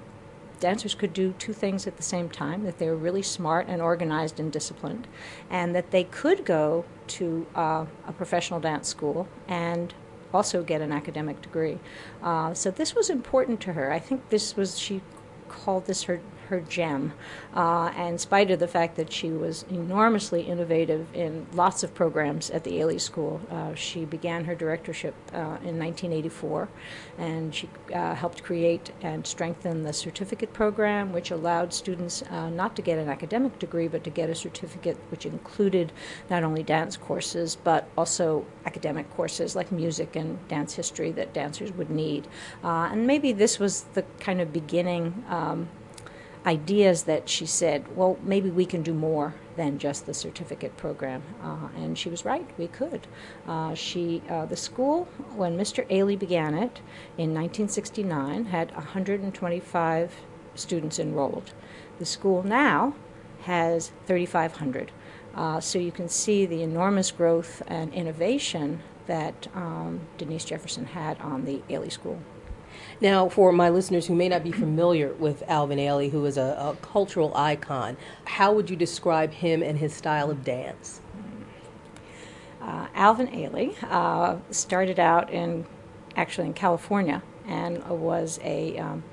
dancers 0.59 0.95
could 0.95 1.11
do 1.11 1.33
two 1.39 1.53
things 1.53 1.87
at 1.87 1.97
the 1.97 2.03
same 2.03 2.29
time 2.29 2.63
that 2.63 2.77
they 2.77 2.87
were 2.87 2.95
really 2.95 3.23
smart 3.23 3.67
and 3.67 3.81
organized 3.81 4.39
and 4.39 4.51
disciplined, 4.51 5.07
and 5.49 5.75
that 5.75 5.91
they 5.91 6.03
could 6.03 6.45
go 6.45 6.85
to 7.07 7.47
uh, 7.55 7.85
a 8.07 8.13
professional 8.13 8.59
dance 8.59 8.87
school 8.87 9.27
and 9.47 9.93
also 10.33 10.63
get 10.63 10.81
an 10.81 10.91
academic 10.91 11.41
degree. 11.41 11.79
Uh, 12.21 12.53
so 12.53 12.69
this 12.69 12.93
was 12.95 13.09
important 13.09 13.59
to 13.61 13.73
her. 13.73 13.91
I 13.91 13.99
think 13.99 14.29
this 14.29 14.55
was, 14.55 14.77
she 14.77 15.01
called 15.47 15.87
this 15.87 16.03
her 16.03 16.21
her 16.49 16.59
gem. 16.59 17.13
Uh, 17.55 17.91
and 17.95 18.09
in 18.09 18.17
spite 18.17 18.51
of 18.51 18.59
the 18.59 18.67
fact 18.67 18.95
that 18.97 19.11
she 19.11 19.29
was 19.29 19.63
enormously 19.69 20.41
innovative 20.41 21.07
in 21.13 21.45
lots 21.53 21.83
of 21.83 21.93
programs 21.93 22.49
at 22.49 22.63
the 22.63 22.71
Ailey 22.73 22.99
School, 22.99 23.39
uh, 23.49 23.73
she 23.75 24.03
began 24.05 24.45
her 24.45 24.55
directorship 24.55 25.13
uh, 25.33 25.57
in 25.63 25.77
1984, 25.77 26.67
and 27.17 27.53
she 27.53 27.69
uh, 27.93 28.15
helped 28.15 28.43
create 28.43 28.91
and 29.01 29.25
strengthen 29.25 29.83
the 29.83 29.93
certificate 29.93 30.51
program, 30.53 31.13
which 31.13 31.31
allowed 31.31 31.73
students 31.73 32.23
uh, 32.23 32.49
not 32.49 32.75
to 32.75 32.81
get 32.81 32.97
an 32.97 33.09
academic 33.09 33.57
degree, 33.59 33.87
but 33.87 34.03
to 34.03 34.09
get 34.09 34.29
a 34.29 34.35
certificate 34.35 34.97
which 35.09 35.25
included 35.25 35.91
not 36.29 36.43
only 36.43 36.63
dance 36.63 36.97
courses, 36.97 37.55
but 37.55 37.87
also 37.97 38.45
academic 38.65 39.09
courses 39.15 39.55
like 39.55 39.71
music 39.71 40.15
and 40.15 40.47
dance 40.47 40.73
history 40.73 41.11
that 41.11 41.33
dancers 41.33 41.71
would 41.73 41.89
need. 41.89 42.27
Uh, 42.63 42.89
and 42.91 43.05
maybe 43.05 43.31
this 43.31 43.59
was 43.59 43.83
the 43.93 44.03
kind 44.19 44.41
of 44.41 44.51
beginning 44.51 45.23
um, 45.29 45.69
ideas 46.45 47.03
that 47.03 47.27
she 47.27 47.45
said, 47.45 47.85
well, 47.95 48.17
maybe 48.23 48.49
we 48.49 48.65
can 48.65 48.81
do 48.81 48.93
more 48.93 49.35
than 49.55 49.77
just 49.77 50.05
the 50.05 50.13
certificate 50.13 50.75
program. 50.77 51.21
Uh, 51.43 51.67
and 51.75 51.97
she 51.97 52.09
was 52.09 52.23
right, 52.23 52.49
we 52.57 52.67
could. 52.67 53.07
Uh, 53.47 53.73
she, 53.73 54.21
uh, 54.29 54.45
the 54.45 54.55
school, 54.55 55.05
when 55.35 55.57
Mr. 55.57 55.87
Ailey 55.89 56.17
began 56.17 56.53
it 56.53 56.79
in 57.17 57.33
1969, 57.33 58.45
had 58.45 58.71
125 58.71 60.15
students 60.55 60.99
enrolled. 60.99 61.53
The 61.99 62.05
school 62.05 62.43
now 62.43 62.95
has 63.43 63.91
3,500. 64.05 64.91
Uh, 65.35 65.59
so 65.59 65.77
you 65.77 65.91
can 65.91 66.09
see 66.09 66.45
the 66.45 66.63
enormous 66.63 67.11
growth 67.11 67.61
and 67.67 67.93
innovation 67.93 68.81
that 69.07 69.47
um, 69.55 70.01
Denise 70.17 70.45
Jefferson 70.45 70.85
had 70.85 71.19
on 71.19 71.45
the 71.45 71.61
Ailey 71.69 71.91
School. 71.91 72.19
Now, 73.01 73.29
for 73.29 73.53
my 73.53 73.69
listeners 73.69 74.07
who 74.07 74.15
may 74.15 74.27
not 74.27 74.43
be 74.43 74.51
familiar 74.51 75.13
with 75.13 75.41
Alvin 75.47 75.79
Ailey, 75.79 76.11
who 76.11 76.25
is 76.25 76.37
a, 76.37 76.41
a 76.41 76.77
cultural 76.85 77.33
icon, 77.33 77.95
how 78.25 78.51
would 78.51 78.69
you 78.69 78.75
describe 78.75 79.31
him 79.31 79.63
and 79.63 79.77
his 79.77 79.93
style 79.93 80.29
of 80.29 80.43
dance? 80.43 80.99
Uh, 82.61 82.87
Alvin 82.93 83.27
Ailey 83.27 83.73
uh, 83.83 84.37
started 84.51 84.99
out 84.99 85.31
in 85.31 85.65
actually 86.17 86.47
in 86.47 86.53
California 86.53 87.23
and 87.47 87.81
was 87.87 88.37
a 88.43 88.77
um, 88.77 89.03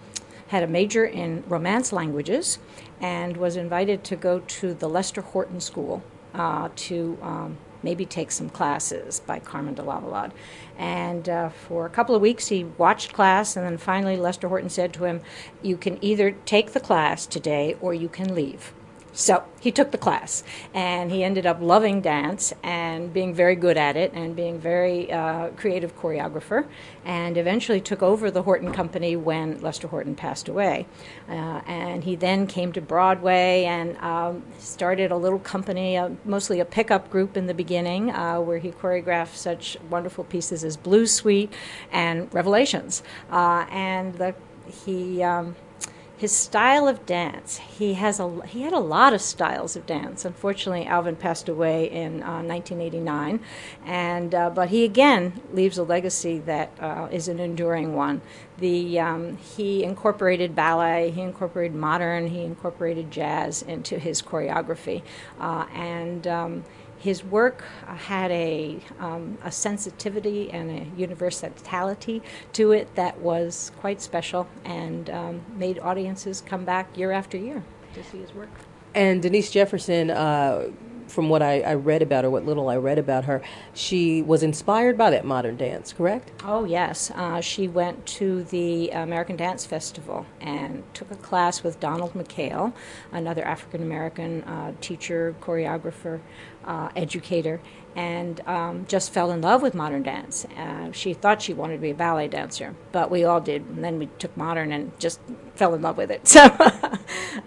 had 0.48 0.64
a 0.64 0.66
major 0.66 1.04
in 1.04 1.44
Romance 1.46 1.92
languages 1.92 2.58
and 3.00 3.36
was 3.36 3.56
invited 3.56 4.02
to 4.04 4.16
go 4.16 4.40
to 4.40 4.74
the 4.74 4.88
Lester 4.88 5.20
Horton 5.20 5.60
School 5.60 6.02
uh, 6.34 6.68
to 6.74 7.18
um, 7.22 7.58
maybe 7.86 8.04
take 8.04 8.32
some 8.32 8.50
classes 8.50 9.20
by 9.20 9.38
Carmen 9.38 9.74
de 9.74 9.82
Lavallade. 9.82 10.32
And 10.76 11.28
uh, 11.28 11.50
for 11.50 11.86
a 11.86 11.88
couple 11.88 12.16
of 12.16 12.20
weeks, 12.20 12.48
he 12.48 12.64
watched 12.64 13.12
class, 13.12 13.56
and 13.56 13.64
then 13.64 13.78
finally, 13.78 14.16
Lester 14.16 14.48
Horton 14.48 14.70
said 14.70 14.92
to 14.94 15.04
him, 15.04 15.20
You 15.62 15.76
can 15.76 16.02
either 16.04 16.32
take 16.44 16.72
the 16.72 16.80
class 16.80 17.26
today 17.26 17.76
or 17.80 17.94
you 17.94 18.08
can 18.08 18.34
leave. 18.34 18.74
So 19.16 19.44
he 19.60 19.72
took 19.72 19.92
the 19.92 19.98
class, 19.98 20.44
and 20.74 21.10
he 21.10 21.24
ended 21.24 21.46
up 21.46 21.56
loving 21.62 22.02
dance 22.02 22.52
and 22.62 23.14
being 23.14 23.32
very 23.32 23.56
good 23.56 23.78
at 23.78 23.96
it, 23.96 24.12
and 24.12 24.36
being 24.36 24.58
very 24.60 25.10
uh, 25.10 25.48
creative 25.56 25.98
choreographer, 25.98 26.66
and 27.02 27.38
eventually 27.38 27.80
took 27.80 28.02
over 28.02 28.30
the 28.30 28.42
Horton 28.42 28.74
Company 28.74 29.16
when 29.16 29.58
Lester 29.62 29.88
Horton 29.88 30.16
passed 30.16 30.48
away. 30.48 30.86
Uh, 31.30 31.62
and 31.66 32.04
he 32.04 32.14
then 32.14 32.46
came 32.46 32.74
to 32.74 32.82
Broadway 32.82 33.64
and 33.64 33.96
um, 33.98 34.42
started 34.58 35.10
a 35.10 35.16
little 35.16 35.38
company, 35.38 35.96
uh, 35.96 36.10
mostly 36.26 36.60
a 36.60 36.66
pickup 36.66 37.08
group 37.08 37.38
in 37.38 37.46
the 37.46 37.54
beginning, 37.54 38.10
uh, 38.10 38.38
where 38.38 38.58
he 38.58 38.70
choreographed 38.70 39.34
such 39.34 39.78
wonderful 39.88 40.24
pieces 40.24 40.62
as 40.62 40.76
Blue 40.76 41.06
Suite 41.06 41.50
and 41.90 42.32
Revelations. 42.34 43.02
Uh, 43.30 43.64
and 43.70 44.14
the, 44.16 44.34
he 44.84 45.22
um, 45.22 45.56
his 46.16 46.32
style 46.32 46.88
of 46.88 47.04
dance. 47.04 47.58
He 47.58 47.94
has 47.94 48.18
a 48.18 48.40
he 48.46 48.62
had 48.62 48.72
a 48.72 48.78
lot 48.78 49.12
of 49.12 49.20
styles 49.20 49.76
of 49.76 49.86
dance. 49.86 50.24
Unfortunately, 50.24 50.86
Alvin 50.86 51.16
passed 51.16 51.48
away 51.48 51.90
in 51.90 52.22
uh, 52.22 52.42
1989, 52.42 53.40
and 53.84 54.34
uh, 54.34 54.50
but 54.50 54.70
he 54.70 54.84
again 54.84 55.40
leaves 55.52 55.76
a 55.76 55.82
legacy 55.82 56.38
that 56.40 56.70
uh, 56.80 57.08
is 57.10 57.28
an 57.28 57.38
enduring 57.38 57.94
one. 57.94 58.22
The 58.58 58.98
um, 58.98 59.36
he 59.36 59.84
incorporated 59.84 60.54
ballet, 60.54 61.10
he 61.10 61.20
incorporated 61.20 61.76
modern, 61.76 62.28
he 62.28 62.44
incorporated 62.44 63.10
jazz 63.10 63.62
into 63.62 63.98
his 63.98 64.22
choreography, 64.22 65.02
uh, 65.38 65.66
and. 65.74 66.26
Um, 66.26 66.64
his 67.06 67.22
work 67.22 67.62
uh, 67.86 67.94
had 67.94 68.32
a, 68.32 68.80
um, 68.98 69.38
a 69.44 69.52
sensitivity 69.52 70.50
and 70.50 70.68
a 70.68 71.00
universality 71.00 72.20
to 72.52 72.72
it 72.72 72.92
that 72.96 73.16
was 73.20 73.70
quite 73.78 74.00
special 74.02 74.48
and 74.64 75.08
um, 75.10 75.40
made 75.56 75.78
audiences 75.78 76.40
come 76.44 76.64
back 76.64 76.98
year 76.98 77.12
after 77.12 77.36
year 77.36 77.62
to 77.94 78.02
see 78.02 78.18
his 78.18 78.34
work. 78.34 78.50
And 78.92 79.22
Denise 79.22 79.52
Jefferson, 79.52 80.10
uh, 80.10 80.68
from 81.06 81.28
what 81.28 81.42
I, 81.42 81.60
I, 81.60 81.74
read 81.74 82.02
about 82.02 82.24
her, 82.24 82.30
what 82.30 82.44
little 82.44 82.68
I 82.68 82.76
read 82.76 82.98
about 82.98 83.24
her, 83.26 83.42
she 83.74 84.22
was 84.22 84.42
inspired 84.42 84.98
by 84.98 85.10
that 85.10 85.24
modern 85.24 85.56
dance, 85.56 85.92
correct? 85.92 86.30
Oh, 86.44 86.64
yes. 86.64 87.10
Uh, 87.14 87.40
she 87.40 87.68
went 87.68 88.04
to 88.06 88.44
the 88.44 88.90
American 88.90 89.36
Dance 89.36 89.64
Festival 89.64 90.26
and 90.40 90.82
took 90.94 91.10
a 91.10 91.16
class 91.16 91.62
with 91.62 91.78
Donald 91.80 92.14
McKayle, 92.14 92.72
another 93.12 93.44
African 93.44 93.82
American 93.82 94.42
uh, 94.44 94.72
teacher, 94.80 95.34
choreographer, 95.40 96.20
uh, 96.66 96.90
educator, 96.96 97.60
and 97.94 98.40
um, 98.46 98.84
just 98.86 99.12
fell 99.12 99.30
in 99.30 99.40
love 99.40 99.62
with 99.62 99.74
modern 99.74 100.02
dance. 100.02 100.44
Uh, 100.56 100.92
she 100.92 101.14
thought 101.14 101.40
she 101.40 101.54
wanted 101.54 101.74
to 101.76 101.80
be 101.80 101.90
a 101.90 101.94
ballet 101.94 102.28
dancer, 102.28 102.74
but 102.92 103.10
we 103.10 103.24
all 103.24 103.40
did. 103.40 103.62
And 103.66 103.82
then 103.82 103.98
we 103.98 104.06
took 104.18 104.36
modern 104.36 104.72
and 104.72 104.98
just 104.98 105.20
fell 105.54 105.74
in 105.74 105.82
love 105.82 105.96
with 105.96 106.10
it. 106.10 106.22
So, 106.36 106.50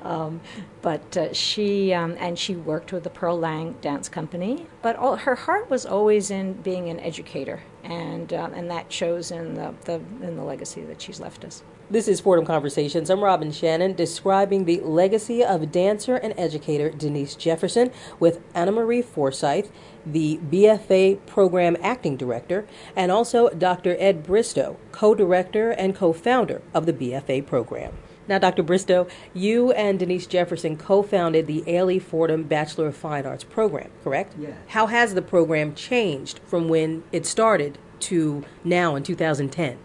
um, 0.01 0.41
but 0.81 1.15
uh, 1.17 1.33
she 1.33 1.93
um, 1.93 2.15
and 2.19 2.39
she 2.39 2.55
worked 2.55 2.91
with 2.91 3.03
the 3.03 3.09
Pearl 3.09 3.37
Lang 3.37 3.73
Dance 3.81 4.09
Company. 4.09 4.65
But 4.81 4.95
all, 4.95 5.17
her 5.17 5.35
heart 5.35 5.69
was 5.69 5.85
always 5.85 6.31
in 6.31 6.53
being 6.53 6.89
an 6.89 6.99
educator, 6.99 7.61
and 7.83 8.33
uh, 8.33 8.49
and 8.53 8.69
that 8.69 8.91
shows 8.91 9.31
in 9.31 9.53
the, 9.55 9.73
the 9.85 9.95
in 10.21 10.35
the 10.35 10.43
legacy 10.43 10.81
that 10.81 11.01
she's 11.01 11.19
left 11.19 11.45
us. 11.45 11.63
This 11.91 12.07
is 12.07 12.19
Fordham 12.19 12.45
Conversations. 12.45 13.09
I'm 13.09 13.23
Robin 13.23 13.51
Shannon 13.51 13.93
describing 13.93 14.65
the 14.65 14.79
legacy 14.81 15.43
of 15.43 15.71
dancer 15.71 16.17
and 16.17 16.35
educator 16.37 16.91
Denise 16.91 17.33
Jefferson 17.33 17.91
with 18.19 18.41
Anna 18.53 18.71
Marie 18.71 19.01
Forsythe, 19.01 19.71
the 20.05 20.37
BFA 20.51 21.25
Program 21.25 21.75
Acting 21.81 22.15
Director, 22.15 22.67
and 22.95 23.11
also 23.11 23.49
Dr. 23.49 23.95
Ed 23.97 24.23
Bristow, 24.23 24.77
co 24.91 25.15
director 25.15 25.71
and 25.71 25.95
co 25.95 26.13
founder 26.13 26.61
of 26.75 26.85
the 26.85 26.93
BFA 26.93 27.45
program. 27.47 27.97
Now, 28.29 28.37
Dr. 28.37 28.61
Bristow, 28.61 29.07
you 29.33 29.71
and 29.71 29.97
Denise 29.97 30.27
Jefferson 30.27 30.77
co 30.77 31.01
founded 31.01 31.47
the 31.47 31.63
Ailey 31.63 31.99
Fordham 31.99 32.43
Bachelor 32.43 32.85
of 32.85 32.95
Fine 32.95 33.25
Arts 33.25 33.43
program, 33.43 33.89
correct? 34.03 34.35
Yes. 34.37 34.53
How 34.67 34.85
has 34.85 35.15
the 35.15 35.23
program 35.23 35.73
changed 35.73 36.39
from 36.45 36.69
when 36.69 37.03
it 37.11 37.25
started 37.25 37.79
to 38.01 38.45
now 38.63 38.93
in 38.93 39.01
2010? 39.01 39.79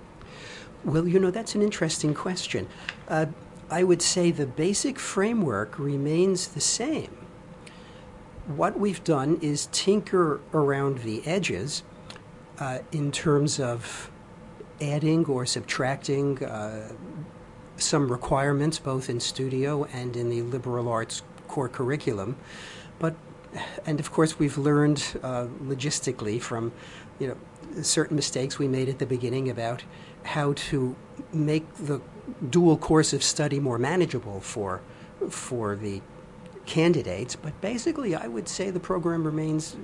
Well, 0.84 1.08
you 1.08 1.18
know, 1.18 1.30
that's 1.30 1.54
an 1.54 1.62
interesting 1.62 2.12
question. 2.12 2.68
Uh, 3.08 3.26
I 3.70 3.82
would 3.82 4.02
say 4.02 4.30
the 4.30 4.46
basic 4.46 4.98
framework 4.98 5.78
remains 5.78 6.48
the 6.48 6.60
same. 6.60 7.16
What 8.46 8.78
we've 8.78 9.02
done 9.02 9.38
is 9.40 9.70
tinker 9.72 10.42
around 10.52 10.98
the 10.98 11.26
edges 11.26 11.82
uh, 12.58 12.80
in 12.92 13.10
terms 13.10 13.58
of 13.58 14.10
adding 14.82 15.24
or 15.24 15.46
subtracting 15.46 16.44
uh, 16.44 16.92
some 17.76 18.10
requirements, 18.10 18.78
both 18.78 19.08
in 19.08 19.20
studio 19.20 19.84
and 19.92 20.16
in 20.16 20.30
the 20.30 20.42
liberal 20.42 20.88
arts 20.88 21.22
core 21.48 21.68
curriculum. 21.68 22.36
But, 22.98 23.14
and 23.86 24.00
of 24.00 24.12
course, 24.12 24.38
we've 24.38 24.58
learned 24.58 25.18
uh, 25.22 25.46
logistically 25.62 26.40
from, 26.40 26.72
you 27.18 27.28
know, 27.28 27.36
certain 27.82 28.16
mistakes 28.16 28.58
we 28.58 28.68
made 28.68 28.88
at 28.88 28.98
the 28.98 29.06
beginning 29.06 29.50
about 29.50 29.82
how 30.22 30.52
to 30.54 30.94
make 31.32 31.72
the 31.74 32.00
dual 32.50 32.76
course 32.76 33.12
of 33.12 33.22
study 33.22 33.60
more 33.60 33.78
manageable 33.78 34.40
for 34.40 34.80
for 35.28 35.76
the 35.76 36.00
candidates. 36.66 37.36
But 37.36 37.60
basically, 37.60 38.14
I 38.14 38.26
would 38.26 38.48
say 38.48 38.70
the 38.70 38.80
program 38.80 39.24
remains 39.24 39.76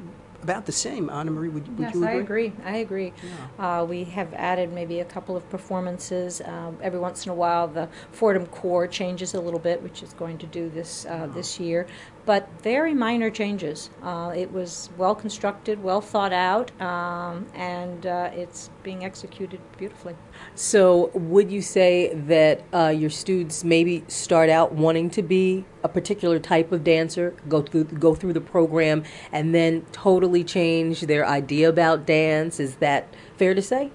about 0.43 0.67
the 0.67 0.73
same. 0.73 1.11
Anna 1.11 1.31
Marie, 1.31 1.49
would, 1.49 1.69
would 1.79 1.87
yes, 1.87 1.95
you 1.95 2.05
agree? 2.05 2.17
I 2.17 2.21
agree. 2.21 2.53
I 2.65 2.77
agree. 2.79 3.13
Yeah. 3.59 3.81
Uh, 3.81 3.85
we 3.85 4.05
have 4.05 4.33
added 4.35 4.73
maybe 4.73 5.01
a 5.01 5.05
couple 5.05 5.37
of 5.37 5.49
performances. 5.51 6.41
Um, 6.45 6.79
every 6.83 6.99
once 6.99 7.27
in 7.27 7.33
a 7.33 7.35
while, 7.35 7.69
the 7.69 7.89
Fordham 8.13 8.47
Core 8.47 8.87
changes 8.87 9.35
a 9.35 9.41
little 9.41 9.61
bit, 9.61 9.83
which 9.83 10.03
is 10.03 10.13
going 10.15 10.39
to 10.39 10.47
do 10.47 10.69
this 10.69 11.07
uh, 11.07 11.29
oh. 11.31 11.35
this 11.35 11.61
year 11.61 11.87
but 12.27 12.49
very 12.63 12.95
minor 12.95 13.31
changes. 13.31 13.91
Uh, 14.03 14.33
it 14.37 14.53
was 14.53 14.91
well 14.97 15.15
constructed, 15.15 15.83
well 15.83 16.01
thought 16.01 16.33
out, 16.33 16.71
um, 16.81 17.47
and 17.55 18.07
uh, 18.07 18.31
it's 18.33 18.71
being 18.83 19.05
executed 19.05 19.61
beautifully. 19.77 20.15
So, 20.55 21.11
would 21.15 21.51
you 21.51 21.63
say 21.63 22.15
that 22.15 22.63
uh, 22.73 22.89
your 22.89 23.11
students 23.11 23.65
maybe 23.65 24.05
start 24.09 24.51
out 24.51 24.73
wanting 24.73 25.11
to 25.11 25.23
be 25.23 25.65
a 25.83 25.89
particular 25.89 26.39
type 26.39 26.73
of 26.73 26.85
dancer, 26.85 27.35
go 27.49 27.63
through 27.63 27.85
go 27.85 28.15
through 28.15 28.35
the 28.35 28.41
program, 28.41 29.05
and 29.33 29.55
then 29.55 29.87
totally 29.93 30.45
change 30.45 31.03
their 31.03 31.27
idea 31.27 31.69
about 31.69 32.07
dance? 32.07 32.61
Is 32.61 32.77
that 32.77 33.15
fair 33.37 33.55
to 33.55 33.63
say? 33.63 33.91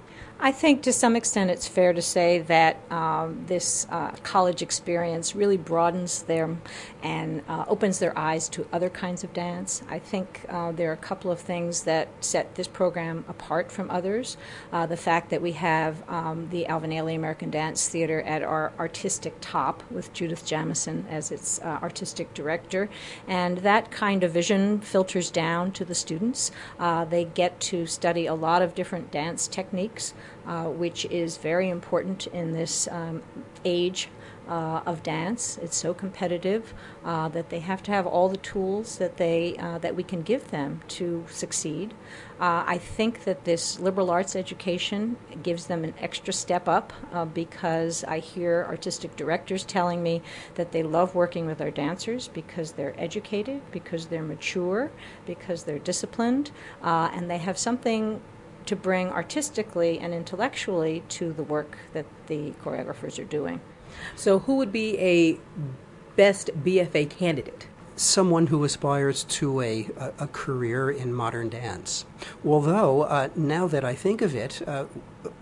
I 0.45 0.51
think 0.51 0.83
to 0.83 0.93
some 0.93 1.15
extent 1.15 1.49
it's 1.49 1.67
fair 1.67 1.91
to 1.91 2.03
say 2.03 2.37
that 2.37 2.77
um, 2.91 3.45
this 3.47 3.87
uh, 3.89 4.11
college 4.21 4.61
experience 4.61 5.35
really 5.35 5.57
broadens 5.57 6.21
them 6.21 6.61
and 7.01 7.41
uh, 7.47 7.65
opens 7.67 7.97
their 7.97 8.15
eyes 8.15 8.47
to 8.49 8.67
other 8.71 8.91
kinds 8.91 9.23
of 9.23 9.33
dance. 9.33 9.81
I 9.89 9.97
think 9.97 10.45
uh, 10.47 10.71
there 10.71 10.91
are 10.91 10.93
a 10.93 10.97
couple 10.97 11.31
of 11.31 11.39
things 11.39 11.85
that 11.85 12.09
set 12.19 12.53
this 12.53 12.67
program 12.67 13.25
apart 13.27 13.71
from 13.71 13.89
others. 13.89 14.37
Uh, 14.71 14.85
the 14.85 14.95
fact 14.95 15.31
that 15.31 15.41
we 15.41 15.53
have 15.53 16.07
um, 16.07 16.47
the 16.51 16.67
Alvin 16.67 16.91
Ailey 16.91 17.15
American 17.15 17.49
Dance 17.49 17.87
Theater 17.87 18.21
at 18.21 18.43
our 18.43 18.71
artistic 18.77 19.33
top 19.41 19.81
with 19.89 20.13
Judith 20.13 20.45
Jamison 20.45 21.07
as 21.09 21.31
its 21.31 21.59
uh, 21.61 21.79
artistic 21.81 22.31
director, 22.35 22.87
and 23.27 23.57
that 23.59 23.89
kind 23.89 24.23
of 24.23 24.31
vision 24.31 24.79
filters 24.79 25.31
down 25.31 25.71
to 25.71 25.83
the 25.83 25.95
students. 25.95 26.51
Uh, 26.77 27.03
they 27.03 27.25
get 27.25 27.59
to 27.61 27.87
study 27.87 28.27
a 28.27 28.35
lot 28.35 28.61
of 28.61 28.75
different 28.75 29.09
dance 29.09 29.47
techniques 29.47 30.13
uh, 30.47 30.65
which 30.65 31.05
is 31.05 31.37
very 31.37 31.69
important 31.69 32.27
in 32.27 32.51
this 32.51 32.87
um, 32.91 33.21
age 33.63 34.09
uh, 34.47 34.81
of 34.85 35.01
dance. 35.03 35.57
It's 35.61 35.75
so 35.75 35.93
competitive 35.93 36.73
uh, 37.03 37.29
that 37.29 37.49
they 37.49 37.59
have 37.59 37.81
to 37.83 37.91
have 37.91 38.05
all 38.05 38.29
the 38.29 38.37
tools 38.37 38.97
that 38.97 39.17
they 39.17 39.57
uh, 39.57 39.79
that 39.79 39.95
we 39.95 40.03
can 40.03 40.21
give 40.21 40.51
them 40.51 40.81
to 40.89 41.25
succeed. 41.29 41.93
Uh, 42.39 42.63
I 42.67 42.77
think 42.77 43.23
that 43.23 43.45
this 43.45 43.79
liberal 43.79 44.11
arts 44.11 44.35
education 44.35 45.17
gives 45.41 45.67
them 45.67 45.83
an 45.83 45.93
extra 45.99 46.33
step 46.33 46.67
up 46.67 46.93
uh, 47.11 47.25
because 47.25 48.03
I 48.03 48.19
hear 48.19 48.65
artistic 48.67 49.15
directors 49.15 49.63
telling 49.63 50.03
me 50.03 50.21
that 50.55 50.71
they 50.71 50.83
love 50.83 51.15
working 51.15 51.45
with 51.45 51.61
our 51.61 51.71
dancers 51.71 52.27
because 52.27 52.73
they're 52.73 52.99
educated, 52.99 53.61
because 53.71 54.07
they're 54.07 54.21
mature, 54.21 54.91
because 55.25 55.63
they're 55.63 55.79
disciplined, 55.79 56.51
and 56.83 57.29
they 57.29 57.37
have 57.37 57.57
something 57.57 58.21
to 58.65 58.75
bring 58.75 59.09
artistically 59.09 59.99
and 59.99 60.13
intellectually 60.13 61.03
to 61.09 61.33
the 61.33 61.43
work 61.43 61.77
that 61.93 62.05
the 62.27 62.51
choreographers 62.63 63.19
are 63.19 63.25
doing. 63.25 63.61
So, 64.15 64.39
who 64.39 64.55
would 64.55 64.71
be 64.71 64.97
a 64.99 65.37
best 66.15 66.49
BFA 66.63 67.09
candidate? 67.09 67.67
Someone 67.95 68.47
who 68.47 68.63
aspires 68.63 69.23
to 69.23 69.61
a, 69.61 69.89
a, 69.97 70.13
a 70.19 70.27
career 70.27 70.91
in 70.91 71.13
modern 71.13 71.47
dance. 71.47 72.05
Although, 72.45 73.03
uh, 73.03 73.29
now 73.35 73.67
that 73.67 73.85
I 73.85 73.95
think 73.95 74.21
of 74.21 74.35
it, 74.35 74.61
uh, 74.67 74.85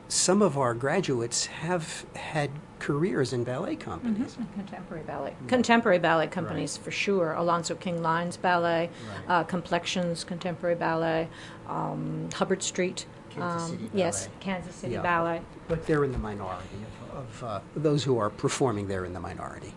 some 0.08 0.44
of 0.44 0.58
our 0.58 0.76
graduates 0.76 1.48
have 1.48 2.06
had 2.16 2.52
careers 2.84 3.32
in 3.32 3.46
ballet 3.46 3.78
companies. 3.78 4.34
Mm-hmm. 4.34 4.60
Contemporary 4.60 5.04
ballet. 5.04 5.30
Right. 5.30 5.48
Contemporary 5.48 6.00
ballet 6.00 6.28
companies, 6.28 6.78
right. 6.78 6.84
for 6.84 6.92
sure. 6.92 7.32
Alonzo 7.32 7.76
King 7.76 8.04
Lines 8.04 8.36
Ballet, 8.36 8.90
right. 9.08 9.40
uh, 9.40 9.44
Complexions 9.46 10.26
Contemporary 10.26 10.76
Ballet, 10.76 11.30
um, 11.70 12.28
Hubbard 12.34 12.62
Street. 12.62 13.06
Kansas 13.30 13.64
um, 13.64 13.78
City 13.78 13.90
Yes, 13.94 14.30
Kansas 14.42 14.76
City 14.76 14.94
yeah. 14.94 15.02
Ballet. 15.02 15.42
But 15.70 15.88
they're 15.88 16.04
in 16.04 16.12
the 16.12 16.18
minority 16.18 16.68
of, 17.14 17.18
of 17.18 17.44
uh, 17.44 17.60
those 17.76 18.04
who 18.04 18.18
are 18.18 18.30
performing. 18.30 18.90
They're 18.90 19.06
in 19.06 19.14
the 19.14 19.20
minority. 19.20 19.74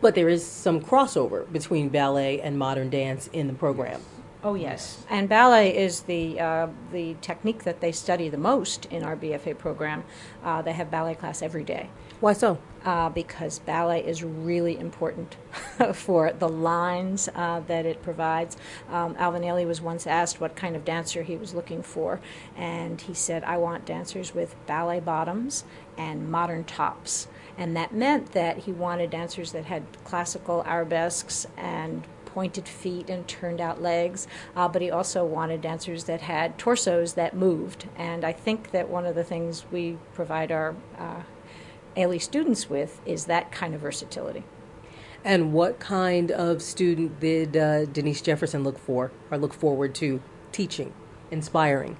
But 0.00 0.14
there 0.14 0.28
is 0.28 0.44
some 0.44 0.80
crossover 0.80 1.50
between 1.50 1.88
ballet 1.88 2.40
and 2.40 2.58
modern 2.58 2.90
dance 2.90 3.28
in 3.32 3.46
the 3.46 3.54
program. 3.54 4.00
Oh 4.46 4.54
yes, 4.54 5.04
and 5.10 5.28
ballet 5.28 5.76
is 5.76 6.02
the 6.02 6.38
uh, 6.38 6.68
the 6.92 7.16
technique 7.20 7.64
that 7.64 7.80
they 7.80 7.90
study 7.90 8.28
the 8.28 8.38
most 8.38 8.86
in 8.86 9.02
our 9.02 9.16
BFA 9.16 9.58
program. 9.58 10.04
Uh, 10.44 10.62
they 10.62 10.72
have 10.72 10.88
ballet 10.88 11.16
class 11.16 11.42
every 11.42 11.64
day. 11.64 11.90
Why 12.20 12.32
so? 12.32 12.58
Uh, 12.84 13.08
because 13.08 13.58
ballet 13.58 14.06
is 14.06 14.22
really 14.22 14.78
important 14.78 15.36
for 15.94 16.30
the 16.30 16.48
lines 16.48 17.28
uh, 17.34 17.58
that 17.66 17.86
it 17.86 18.04
provides. 18.04 18.56
Um, 18.88 19.16
Alvin 19.18 19.42
Ailey 19.42 19.66
was 19.66 19.80
once 19.80 20.06
asked 20.06 20.40
what 20.40 20.54
kind 20.54 20.76
of 20.76 20.84
dancer 20.84 21.24
he 21.24 21.36
was 21.36 21.52
looking 21.52 21.82
for, 21.82 22.20
and 22.56 23.00
he 23.00 23.14
said, 23.14 23.42
"I 23.42 23.56
want 23.56 23.84
dancers 23.84 24.32
with 24.32 24.54
ballet 24.68 25.00
bottoms 25.00 25.64
and 25.98 26.30
modern 26.30 26.62
tops." 26.62 27.26
And 27.58 27.76
that 27.76 27.92
meant 27.92 28.30
that 28.30 28.58
he 28.58 28.70
wanted 28.70 29.10
dancers 29.10 29.50
that 29.50 29.64
had 29.64 29.82
classical 30.04 30.62
arabesques 30.64 31.48
and 31.56 32.06
pointed 32.36 32.68
feet 32.68 33.08
and 33.08 33.26
turned 33.26 33.62
out 33.62 33.80
legs, 33.80 34.28
uh, 34.54 34.68
but 34.68 34.82
he 34.82 34.90
also 34.90 35.24
wanted 35.24 35.62
dancers 35.62 36.04
that 36.04 36.20
had 36.20 36.58
torsos 36.58 37.14
that 37.14 37.34
moved. 37.34 37.88
And 37.96 38.26
I 38.26 38.32
think 38.32 38.72
that 38.72 38.90
one 38.90 39.06
of 39.06 39.14
the 39.14 39.24
things 39.24 39.64
we 39.72 39.96
provide 40.12 40.52
our 40.52 40.76
uh, 40.98 41.22
Ailey 41.96 42.20
students 42.20 42.68
with 42.68 43.00
is 43.06 43.24
that 43.24 43.50
kind 43.50 43.74
of 43.74 43.80
versatility. 43.80 44.44
And 45.24 45.54
what 45.54 45.78
kind 45.78 46.30
of 46.30 46.60
student 46.60 47.20
did 47.20 47.56
uh, 47.56 47.86
Denise 47.86 48.20
Jefferson 48.20 48.62
look 48.62 48.78
for 48.78 49.12
or 49.30 49.38
look 49.38 49.54
forward 49.54 49.94
to 49.94 50.20
teaching, 50.52 50.92
inspiring? 51.30 51.96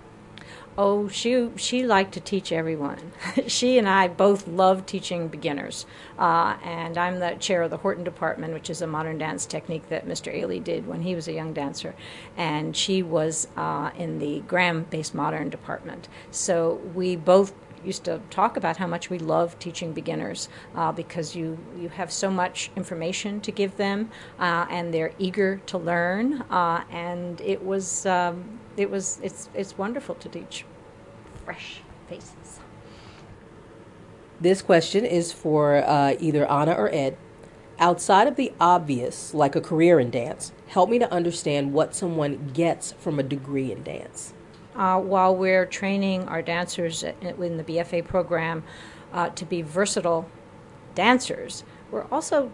Oh, 0.78 1.08
she 1.08 1.48
she 1.56 1.86
liked 1.86 2.12
to 2.14 2.20
teach 2.20 2.52
everyone. 2.52 3.12
she 3.46 3.78
and 3.78 3.88
I 3.88 4.08
both 4.08 4.46
love 4.46 4.84
teaching 4.84 5.28
beginners, 5.28 5.86
uh, 6.18 6.58
and 6.62 6.98
I'm 6.98 7.18
the 7.18 7.30
chair 7.38 7.62
of 7.62 7.70
the 7.70 7.78
Horton 7.78 8.04
Department, 8.04 8.52
which 8.52 8.68
is 8.68 8.82
a 8.82 8.86
modern 8.86 9.16
dance 9.16 9.46
technique 9.46 9.88
that 9.88 10.06
Mr. 10.06 10.34
Ailey 10.34 10.62
did 10.62 10.86
when 10.86 11.00
he 11.00 11.14
was 11.14 11.28
a 11.28 11.32
young 11.32 11.54
dancer, 11.54 11.94
and 12.36 12.76
she 12.76 13.02
was 13.02 13.48
uh, 13.56 13.90
in 13.96 14.18
the 14.18 14.40
Graham-based 14.40 15.14
modern 15.14 15.48
department. 15.48 16.08
So 16.30 16.74
we 16.94 17.16
both 17.16 17.54
used 17.86 18.04
to 18.04 18.20
talk 18.30 18.56
about 18.56 18.76
how 18.76 18.86
much 18.86 19.08
we 19.10 19.18
love 19.18 19.58
teaching 19.58 19.92
beginners 19.92 20.48
uh, 20.74 20.92
because 20.92 21.36
you, 21.36 21.58
you 21.78 21.88
have 21.88 22.12
so 22.12 22.30
much 22.30 22.70
information 22.76 23.40
to 23.40 23.52
give 23.52 23.76
them 23.76 24.10
uh, 24.38 24.66
and 24.70 24.92
they're 24.92 25.12
eager 25.18 25.60
to 25.66 25.78
learn 25.78 26.42
uh, 26.50 26.84
and 26.90 27.40
it 27.40 27.64
was 27.64 28.04
um, 28.06 28.58
it 28.76 28.90
was 28.90 29.20
it's 29.22 29.48
it's 29.54 29.78
wonderful 29.78 30.14
to 30.16 30.28
teach 30.28 30.64
fresh 31.44 31.80
faces. 32.08 32.60
This 34.40 34.60
question 34.60 35.06
is 35.06 35.32
for 35.32 35.76
uh, 35.76 36.14
either 36.20 36.50
Anna 36.50 36.72
or 36.72 36.90
Ed. 36.92 37.16
Outside 37.78 38.26
of 38.26 38.36
the 38.36 38.52
obvious, 38.58 39.34
like 39.34 39.54
a 39.54 39.60
career 39.60 40.00
in 40.00 40.10
dance, 40.10 40.52
help 40.68 40.88
me 40.88 40.98
to 40.98 41.10
understand 41.12 41.72
what 41.72 41.94
someone 41.94 42.50
gets 42.52 42.92
from 42.92 43.18
a 43.18 43.22
degree 43.22 43.70
in 43.70 43.82
dance. 43.82 44.32
Uh, 44.76 45.00
while 45.00 45.34
we're 45.34 45.64
training 45.64 46.28
our 46.28 46.42
dancers 46.42 47.02
in 47.02 47.56
the 47.56 47.64
BFA 47.64 48.04
program 48.04 48.62
uh, 49.12 49.30
to 49.30 49.44
be 49.44 49.62
versatile 49.62 50.28
dancers, 50.94 51.64
we're 51.90 52.06
also 52.12 52.52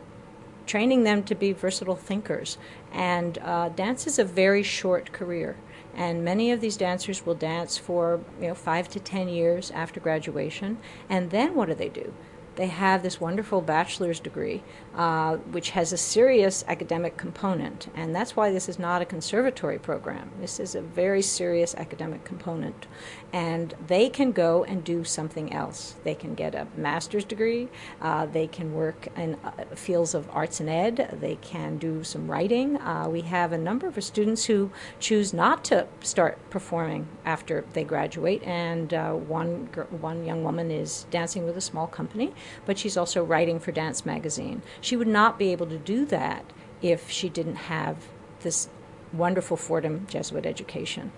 training 0.67 1.03
them 1.03 1.25
to 1.25 1.35
be 1.35 1.53
versatile 1.53 1.97
thinkers. 1.97 2.59
And 2.93 3.39
uh, 3.39 3.71
dance 3.71 4.07
is 4.07 4.19
a 4.19 4.25
very 4.25 4.63
short 4.63 5.13
career. 5.13 5.57
And 5.95 6.25
many 6.25 6.53
of 6.53 6.61
these 6.61 6.77
dancers 6.77 7.27
will 7.27 7.35
dance 7.35 7.77
for 7.77 8.21
you 8.41 8.49
know 8.49 8.55
five 8.55 8.89
to 8.91 9.01
ten 9.01 9.29
years 9.29 9.71
after 9.73 10.01
graduation. 10.01 10.79
And 11.09 11.31
then 11.31 11.55
what 11.55 11.69
do 11.69 11.75
they 11.75 11.89
do 11.89 12.15
they 12.57 12.67
have 12.67 13.03
this 13.03 13.21
wonderful 13.21 13.61
bachelor's 13.61 14.21
degree, 14.21 14.63
uh, 14.95 15.37
which 15.37 15.71
has 15.71 15.93
a 15.93 15.97
serious 15.97 16.65
academic 16.69 17.17
component. 17.17 17.89
And 17.95 18.15
that's 18.15 18.37
why 18.37 18.51
this 18.51 18.69
is 18.69 18.79
not 18.79 19.03
a 19.03 19.07
conservatory 19.07 19.79
program. 19.79 20.31
This 20.41 20.61
is 20.61 20.75
a 20.75 20.83
very 20.83 21.23
serious 21.23 21.75
academic 21.75 22.25
component. 22.25 22.87
And 23.33 23.75
they 23.87 24.09
can 24.09 24.33
go 24.33 24.65
and 24.65 24.85
do 24.85 25.05
something 25.05 25.53
else. 25.53 25.95
They 26.05 26.15
can 26.15 26.35
get 26.35 26.55
a 26.55 26.67
master's 26.77 27.25
degree, 27.25 27.69
uh, 28.01 28.27
they 28.27 28.47
can 28.47 28.75
work 28.75 29.09
in 29.17 29.37
uh, 29.43 29.51
fields 29.75 30.15
of 30.15 30.29
arts 30.31 30.61
and 30.61 30.69
ed, 30.69 31.17
they 31.21 31.37
can 31.37 31.79
do 31.79 32.05
some 32.05 32.31
writing. 32.31 32.77
Uh, 32.79 33.09
we 33.09 33.23
have 33.23 33.53
a 33.53 33.59
number 33.59 33.87
of 33.87 34.03
students 34.05 34.45
who 34.45 34.71
choose 35.01 35.33
not 35.33 35.65
to 35.65 35.87
start 36.01 36.39
performing 36.51 37.09
after 37.25 37.65
they 37.73 37.85
graduate. 37.85 38.43
And 38.43 38.93
uh, 38.93 39.13
one, 39.13 39.67
one 39.91 40.25
young 40.25 40.45
woman 40.45 40.71
is 40.71 41.07
dancing 41.11 41.45
with 41.45 41.57
a 41.57 41.61
small 41.61 41.87
company 41.87 42.33
but 42.67 42.79
she's 42.79 42.97
also 42.97 43.25
writing 43.25 43.59
for 43.59 43.73
Dance 43.73 44.05
Magazine. 44.07 44.63
She 44.81 44.97
would 44.97 45.09
not 45.09 45.39
be 45.39 45.53
able 45.53 45.67
to 45.67 45.79
do 45.79 46.05
that 46.07 46.45
if 46.81 47.11
she 47.11 47.29
didn't 47.29 47.57
have 47.57 48.09
this 48.41 48.69
wonderful 49.13 49.57
Fordham 49.57 50.07
Jesuit 50.09 50.47
education. 50.47 51.13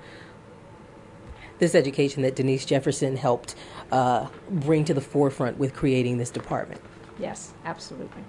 This 1.59 1.75
education 1.75 2.23
that 2.23 2.37
Denise 2.37 2.65
Jefferson 2.65 3.17
helped 3.17 3.55
uh, 3.93 4.27
bring 4.51 4.85
to 4.87 4.95
the 4.95 5.01
forefront 5.01 5.59
with 5.59 5.75
creating 5.75 6.19
this 6.19 6.31
department. 6.31 6.81
Yes, 7.19 7.53
absolutely. 7.65 8.25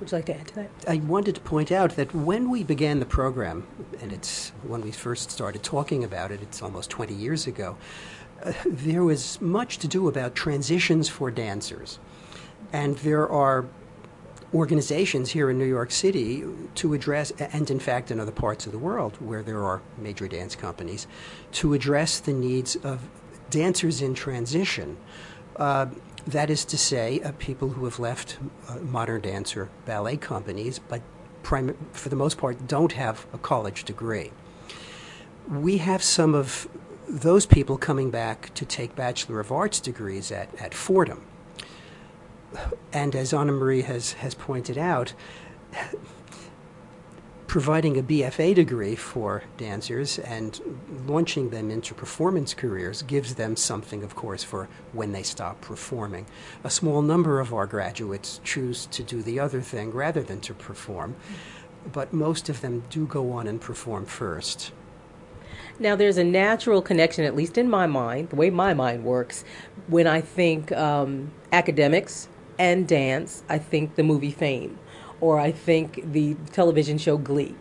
Would 0.00 0.10
you 0.10 0.18
like 0.18 0.26
to 0.26 0.38
add 0.38 0.48
to 0.48 0.54
that? 0.56 0.70
I 0.86 0.96
wanted 0.96 1.36
to 1.36 1.40
point 1.40 1.72
out 1.72 1.96
that 1.96 2.14
when 2.14 2.50
we 2.50 2.62
began 2.64 2.98
the 2.98 3.06
program, 3.06 3.66
and 4.00 4.12
it's 4.12 4.50
when 4.62 4.82
we 4.82 4.90
first 4.90 5.30
started 5.30 5.62
talking 5.62 6.04
about 6.04 6.30
it, 6.30 6.42
it's 6.42 6.60
almost 6.60 6.90
20 6.90 7.14
years 7.14 7.46
ago, 7.46 7.78
uh, 8.44 8.52
there 8.66 9.04
was 9.04 9.40
much 9.40 9.78
to 9.78 9.88
do 9.88 10.08
about 10.08 10.34
transitions 10.34 11.08
for 11.08 11.30
dancers. 11.30 11.98
And 12.72 12.98
there 12.98 13.28
are 13.28 13.66
organizations 14.56 15.30
here 15.30 15.50
in 15.50 15.58
New 15.58 15.66
York 15.66 15.90
City 15.90 16.44
to 16.74 16.94
address, 16.94 17.30
and 17.32 17.70
in 17.70 17.78
fact 17.78 18.10
in 18.10 18.18
other 18.18 18.32
parts 18.32 18.66
of 18.66 18.72
the 18.72 18.78
world 18.78 19.16
where 19.20 19.42
there 19.42 19.62
are 19.62 19.82
major 19.98 20.26
dance 20.26 20.56
companies, 20.56 21.06
to 21.52 21.74
address 21.74 22.18
the 22.18 22.32
needs 22.32 22.74
of 22.76 23.08
dancers 23.50 24.00
in 24.00 24.14
transition. 24.14 24.96
Uh, 25.56 25.86
that 26.26 26.50
is 26.50 26.64
to 26.64 26.76
say, 26.76 27.20
uh, 27.20 27.32
people 27.38 27.68
who 27.70 27.84
have 27.84 27.98
left 27.98 28.38
uh, 28.68 28.76
modern 28.78 29.20
dance 29.20 29.56
or 29.56 29.68
ballet 29.84 30.16
companies, 30.16 30.80
but 30.80 31.02
prim- 31.42 31.76
for 31.92 32.08
the 32.08 32.16
most 32.16 32.38
part 32.38 32.66
don't 32.66 32.92
have 32.92 33.26
a 33.32 33.38
college 33.38 33.84
degree. 33.84 34.32
We 35.48 35.78
have 35.78 36.02
some 36.02 36.34
of 36.34 36.66
those 37.08 37.46
people 37.46 37.78
coming 37.78 38.10
back 38.10 38.52
to 38.54 38.64
take 38.64 38.96
Bachelor 38.96 39.38
of 39.38 39.52
Arts 39.52 39.78
degrees 39.78 40.32
at, 40.32 40.48
at 40.60 40.74
Fordham 40.74 41.22
and 42.92 43.14
as 43.14 43.32
Anna 43.32 43.52
Marie 43.52 43.82
has, 43.82 44.12
has 44.14 44.34
pointed 44.34 44.78
out, 44.78 45.12
providing 47.46 47.96
a 47.96 48.02
BFA 48.02 48.54
degree 48.54 48.94
for 48.94 49.42
dancers 49.56 50.18
and 50.18 50.60
launching 51.06 51.50
them 51.50 51.70
into 51.70 51.94
performance 51.94 52.52
careers 52.52 53.02
gives 53.02 53.36
them 53.36 53.56
something, 53.56 54.02
of 54.02 54.14
course, 54.14 54.42
for 54.42 54.68
when 54.92 55.12
they 55.12 55.22
stop 55.22 55.60
performing. 55.60 56.26
A 56.64 56.70
small 56.70 57.02
number 57.02 57.40
of 57.40 57.54
our 57.54 57.66
graduates 57.66 58.40
choose 58.44 58.86
to 58.86 59.02
do 59.02 59.22
the 59.22 59.40
other 59.40 59.60
thing 59.60 59.90
rather 59.92 60.22
than 60.22 60.40
to 60.40 60.54
perform, 60.54 61.16
but 61.92 62.12
most 62.12 62.48
of 62.48 62.60
them 62.60 62.84
do 62.90 63.06
go 63.06 63.32
on 63.32 63.46
and 63.46 63.60
perform 63.60 64.04
first. 64.04 64.72
Now, 65.78 65.94
there's 65.94 66.18
a 66.18 66.24
natural 66.24 66.82
connection, 66.82 67.24
at 67.24 67.36
least 67.36 67.56
in 67.56 67.70
my 67.70 67.86
mind, 67.86 68.30
the 68.30 68.36
way 68.36 68.50
my 68.50 68.74
mind 68.74 69.04
works, 69.04 69.44
when 69.86 70.06
I 70.06 70.20
think 70.20 70.72
um, 70.72 71.30
academics 71.52 72.28
and 72.58 72.86
dance, 72.86 73.42
I 73.48 73.58
think 73.58 73.96
the 73.96 74.02
movie 74.02 74.30
Fame, 74.30 74.78
or 75.20 75.38
I 75.38 75.52
think 75.52 76.12
the 76.12 76.34
television 76.52 76.98
show 76.98 77.16
Glee. 77.16 77.54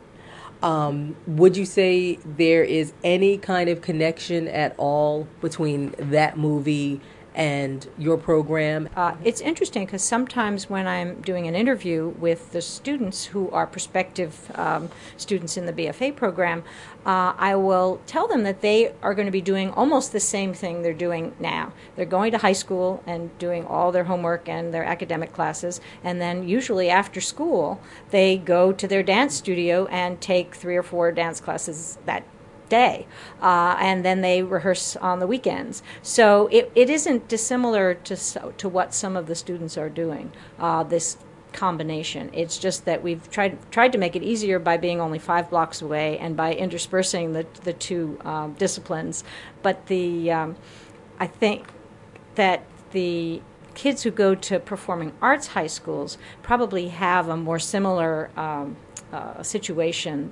Um, 0.64 1.16
would 1.28 1.58
you 1.58 1.66
say 1.66 2.18
there 2.26 2.64
is 2.64 2.94
any 3.04 3.38
kind 3.38 3.70
of 3.70 3.82
connection 3.82 4.48
at 4.48 4.74
all 4.78 5.28
between 5.42 5.94
that 6.00 6.38
movie 6.38 7.02
and 7.36 7.88
your 7.98 8.18
program? 8.18 8.90
Uh, 8.96 9.16
it's 9.24 9.42
interesting 9.42 9.86
because 9.86 10.02
sometimes 10.02 10.70
when 10.70 10.88
I'm 10.88 11.22
doing 11.22 11.48
an 11.48 11.54
interview 11.54 12.08
with 12.18 12.52
the 12.54 12.62
students 12.62 13.26
who 13.26 13.50
are 13.52 13.68
prospective 13.68 14.52
um, 14.56 14.90
students 15.18 15.58
in 15.58 15.66
the 15.66 15.74
BFA 15.74 16.16
program, 16.16 16.64
uh, 17.06 17.34
I 17.38 17.56
will 17.56 18.02
tell 18.08 18.28
them 18.28 18.44
that 18.44 18.62
they 18.62 18.94
are 19.04 19.14
going 19.14 19.28
to 19.28 19.32
be 19.32 19.42
doing 19.42 19.70
almost 19.72 20.12
the 20.12 20.20
same 20.20 20.54
thing 20.54 20.82
they're 20.82 20.94
doing 20.94 21.36
now. 21.40 21.74
They're 21.96 22.06
going 22.06 22.32
to 22.32 22.40
high 22.40 22.54
school 22.54 23.04
and 23.06 23.38
doing 23.38 23.66
all 23.66 23.92
their 23.92 24.06
homework 24.06 24.50
and 24.50 24.74
their 24.74 24.86
academic 24.86 25.34
classes, 25.34 25.82
and 26.04 26.20
then 26.20 26.48
usually 26.48 26.90
after 26.90 27.22
school, 27.22 27.80
they 28.10 28.38
go 28.38 28.72
to 28.72 28.88
their 28.88 29.04
dance 29.04 29.36
studio 29.36 29.86
and 29.88 30.20
take 30.22 30.56
three 30.56 30.76
or 30.76 30.84
four 30.84 31.12
dance 31.12 31.40
classes 31.42 31.98
that 32.06 32.24
day, 32.70 33.08
uh, 33.42 33.76
and 33.80 34.04
then 34.06 34.22
they 34.22 34.44
rehearse 34.44 34.96
on 34.96 35.20
the 35.20 35.28
weekends. 35.28 35.84
So 36.02 36.48
it, 36.48 36.72
it 36.76 36.90
isn't 36.90 37.28
dissimilar 37.28 37.94
to 37.94 38.16
to 38.58 38.70
what 38.70 38.94
some 38.94 39.16
of 39.18 39.28
the 39.28 39.36
students 39.36 39.78
are 39.78 39.90
doing. 39.90 40.32
Uh, 40.60 40.84
this 40.84 41.18
combination. 41.56 42.30
It's 42.34 42.58
just 42.58 42.86
that 42.86 43.02
we've 43.02 43.30
tried 43.32 43.58
tried 43.72 43.94
to 43.94 43.98
make 43.98 44.16
it 44.16 44.24
easier 44.24 44.60
by 44.60 44.78
being 44.78 45.00
only 45.00 45.20
five 45.20 45.50
blocks 45.50 45.82
away 45.82 46.20
and 46.20 46.36
by 46.36 46.54
interspersing 46.54 47.34
the 47.34 47.48
the 47.64 47.74
two 47.74 48.20
um, 48.24 48.54
disciplines. 48.54 49.24
But 49.64 49.88
the 49.88 50.32
um, 50.32 50.56
I 51.20 51.28
think 51.28 51.68
that 52.36 52.64
the 52.92 53.42
kids 53.74 54.04
who 54.04 54.12
go 54.12 54.36
to 54.36 54.60
performing 54.60 55.14
arts 55.22 55.48
high 55.48 55.68
schools 55.68 56.18
probably 56.42 56.90
have 56.90 57.30
a 57.30 57.38
more 57.38 57.60
similar 57.60 58.30
um, 58.38 58.78
uh, 59.12 59.42
situation 59.44 60.32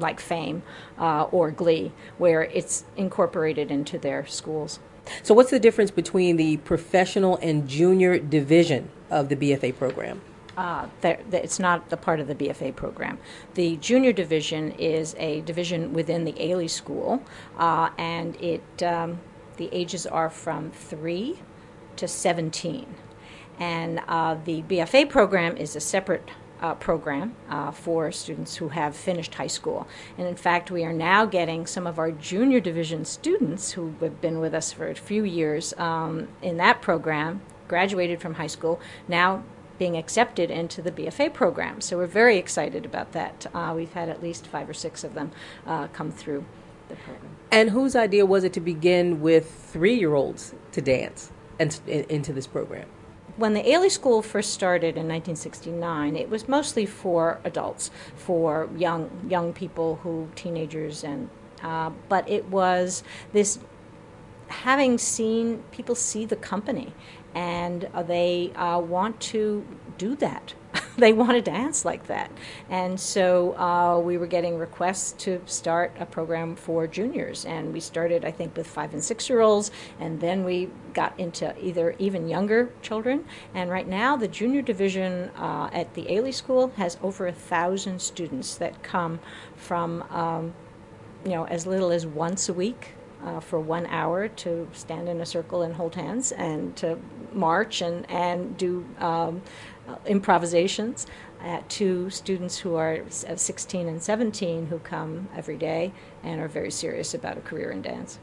like 0.00 0.20
Fame 0.20 0.62
uh, 0.98 1.24
or 1.24 1.50
Glee, 1.50 1.92
where 2.18 2.42
it's 2.42 2.84
incorporated 2.96 3.70
into 3.70 3.98
their 3.98 4.26
schools. 4.26 4.80
So, 5.22 5.34
what's 5.34 5.50
the 5.50 5.60
difference 5.60 5.90
between 5.90 6.36
the 6.36 6.58
professional 6.58 7.36
and 7.38 7.68
junior 7.68 8.18
division 8.18 8.90
of 9.10 9.28
the 9.28 9.36
BFA 9.36 9.76
program? 9.76 10.20
Uh, 10.56 10.88
it's 11.02 11.58
not 11.58 11.88
the 11.88 11.96
part 11.96 12.20
of 12.20 12.26
the 12.26 12.34
BFA 12.34 12.74
program. 12.74 13.18
The 13.54 13.76
junior 13.76 14.12
division 14.12 14.72
is 14.72 15.14
a 15.18 15.40
division 15.42 15.92
within 15.92 16.24
the 16.24 16.32
Ailey 16.34 16.68
School, 16.68 17.22
uh, 17.56 17.90
and 17.96 18.36
it 18.36 18.82
um, 18.82 19.20
the 19.56 19.68
ages 19.72 20.06
are 20.06 20.30
from 20.30 20.70
three 20.70 21.38
to 21.96 22.08
17. 22.08 22.94
And 23.58 24.00
uh, 24.08 24.36
the 24.44 24.62
BFA 24.62 25.08
program 25.08 25.56
is 25.56 25.76
a 25.76 25.80
separate 25.80 26.28
uh, 26.60 26.74
program 26.74 27.34
uh, 27.48 27.70
for 27.70 28.12
students 28.12 28.56
who 28.56 28.68
have 28.68 28.94
finished 28.94 29.34
high 29.34 29.46
school. 29.46 29.86
And 30.18 30.26
in 30.26 30.36
fact, 30.36 30.70
we 30.70 30.84
are 30.84 30.92
now 30.92 31.24
getting 31.24 31.66
some 31.66 31.86
of 31.86 31.98
our 31.98 32.10
junior 32.10 32.60
division 32.60 33.04
students 33.04 33.72
who 33.72 33.94
have 34.00 34.20
been 34.20 34.40
with 34.40 34.54
us 34.54 34.72
for 34.72 34.88
a 34.88 34.94
few 34.94 35.24
years 35.24 35.74
um, 35.78 36.28
in 36.42 36.58
that 36.58 36.82
program, 36.82 37.40
graduated 37.68 38.20
from 38.20 38.34
high 38.34 38.46
school, 38.46 38.80
now 39.08 39.42
being 39.78 39.96
accepted 39.96 40.50
into 40.50 40.82
the 40.82 40.92
BFA 40.92 41.32
program. 41.32 41.80
So 41.80 41.96
we're 41.96 42.06
very 42.06 42.36
excited 42.36 42.84
about 42.84 43.12
that. 43.12 43.46
Uh, 43.54 43.72
we've 43.74 43.92
had 43.94 44.10
at 44.10 44.22
least 44.22 44.46
five 44.46 44.68
or 44.68 44.74
six 44.74 45.04
of 45.04 45.14
them 45.14 45.32
uh, 45.66 45.86
come 45.88 46.10
through 46.10 46.44
the 46.90 46.96
program. 46.96 47.36
And 47.50 47.70
whose 47.70 47.96
idea 47.96 48.26
was 48.26 48.44
it 48.44 48.52
to 48.52 48.60
begin 48.60 49.22
with 49.22 49.50
three 49.50 49.94
year 49.94 50.14
olds 50.14 50.54
to 50.72 50.82
dance 50.82 51.32
and, 51.58 51.80
into 51.86 52.34
this 52.34 52.46
program? 52.46 52.86
When 53.40 53.54
the 53.54 53.62
Ailey 53.62 53.90
School 53.90 54.20
first 54.20 54.52
started 54.52 54.98
in 54.98 55.08
1969, 55.08 56.14
it 56.14 56.28
was 56.28 56.46
mostly 56.46 56.84
for 56.84 57.40
adults, 57.42 57.90
for 58.14 58.68
young 58.76 59.08
young 59.30 59.54
people 59.54 59.96
who 60.02 60.28
teenagers 60.34 61.02
and 61.02 61.30
uh, 61.62 61.90
but 62.10 62.28
it 62.28 62.48
was 62.50 63.02
this 63.32 63.58
having 64.48 64.98
seen 64.98 65.62
people 65.70 65.94
see 65.94 66.26
the 66.26 66.36
company 66.36 66.92
and 67.34 67.88
uh, 67.94 68.02
they 68.02 68.52
uh, 68.56 68.78
want 68.78 69.18
to 69.20 69.64
do 69.96 70.14
that 70.16 70.54
they 71.06 71.12
want 71.14 71.32
to 71.32 71.40
dance 71.40 71.84
like 71.84 72.06
that. 72.06 72.30
And 72.68 73.00
so 73.00 73.56
uh, 73.58 73.98
we 73.98 74.18
were 74.18 74.26
getting 74.26 74.58
requests 74.58 75.12
to 75.24 75.40
start 75.46 75.92
a 75.98 76.06
program 76.06 76.54
for 76.54 76.86
juniors. 76.86 77.46
And 77.46 77.72
we 77.72 77.80
started, 77.80 78.24
I 78.24 78.30
think, 78.30 78.56
with 78.56 78.66
five 78.66 78.92
and 78.92 79.02
six 79.02 79.28
year 79.28 79.40
olds. 79.40 79.70
And 79.98 80.20
then 80.20 80.44
we 80.44 80.68
got 80.92 81.18
into 81.18 81.56
either 81.64 81.94
even 81.98 82.28
younger 82.28 82.70
children. 82.82 83.24
And 83.54 83.70
right 83.70 83.88
now, 83.88 84.16
the 84.16 84.28
junior 84.28 84.62
division 84.62 85.30
uh, 85.36 85.70
at 85.72 85.94
the 85.94 86.04
Ailey 86.04 86.34
School 86.34 86.68
has 86.76 86.98
over 87.02 87.26
a 87.26 87.32
thousand 87.32 88.00
students 88.00 88.56
that 88.56 88.82
come 88.82 89.20
from, 89.56 90.02
um, 90.10 90.52
you 91.24 91.32
know, 91.32 91.44
as 91.44 91.66
little 91.66 91.90
as 91.90 92.06
once 92.06 92.48
a 92.48 92.52
week 92.52 92.94
uh, 93.24 93.40
for 93.40 93.60
one 93.60 93.86
hour 93.86 94.28
to 94.28 94.68
stand 94.72 95.08
in 95.08 95.20
a 95.20 95.26
circle 95.26 95.62
and 95.62 95.74
hold 95.74 95.94
hands 95.94 96.32
and 96.32 96.74
to 96.76 96.98
march 97.32 97.82
and, 97.82 98.08
and 98.10 98.56
do 98.56 98.84
um, 98.98 99.42
improvisations 100.06 101.06
uh, 101.42 101.60
to 101.68 102.10
students 102.10 102.58
who 102.58 102.74
are 102.76 103.02
16 103.08 103.88
and 103.88 104.02
17 104.02 104.66
who 104.66 104.78
come 104.80 105.28
every 105.36 105.56
day 105.56 105.92
and 106.22 106.40
are 106.40 106.48
very 106.48 106.70
serious 106.70 107.14
about 107.14 107.38
a 107.38 107.40
career 107.40 107.70
in 107.70 107.82
dance. 107.82 108.18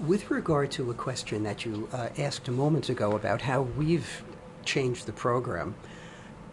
With 0.00 0.30
regard 0.30 0.70
to 0.72 0.90
a 0.90 0.94
question 0.94 1.42
that 1.44 1.64
you 1.64 1.88
uh, 1.92 2.08
asked 2.18 2.48
a 2.48 2.52
moment 2.52 2.88
ago 2.88 3.12
about 3.12 3.42
how 3.42 3.62
we've 3.62 4.24
changed 4.64 5.06
the 5.06 5.12
program, 5.12 5.74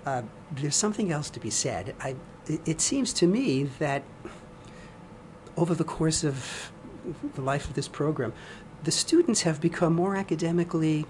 uh, 0.05 0.23
there's 0.51 0.75
something 0.75 1.11
else 1.11 1.29
to 1.31 1.39
be 1.39 1.49
said. 1.49 1.95
I, 1.99 2.15
it 2.47 2.81
seems 2.81 3.13
to 3.13 3.27
me 3.27 3.63
that 3.79 4.03
over 5.57 5.75
the 5.75 5.83
course 5.83 6.23
of 6.23 6.71
the 7.35 7.41
life 7.41 7.67
of 7.67 7.73
this 7.73 7.87
program, 7.87 8.33
the 8.83 8.91
students 8.91 9.43
have 9.43 9.61
become 9.61 9.93
more 9.93 10.15
academically 10.15 11.05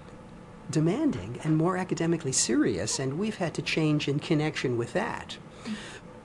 demanding 0.72 1.38
and 1.44 1.56
more 1.56 1.76
academically 1.76 2.32
serious, 2.32 2.98
and 2.98 3.18
we've 3.18 3.36
had 3.36 3.54
to 3.54 3.62
change 3.62 4.08
in 4.08 4.18
connection 4.18 4.76
with 4.76 4.92
that. 4.94 5.36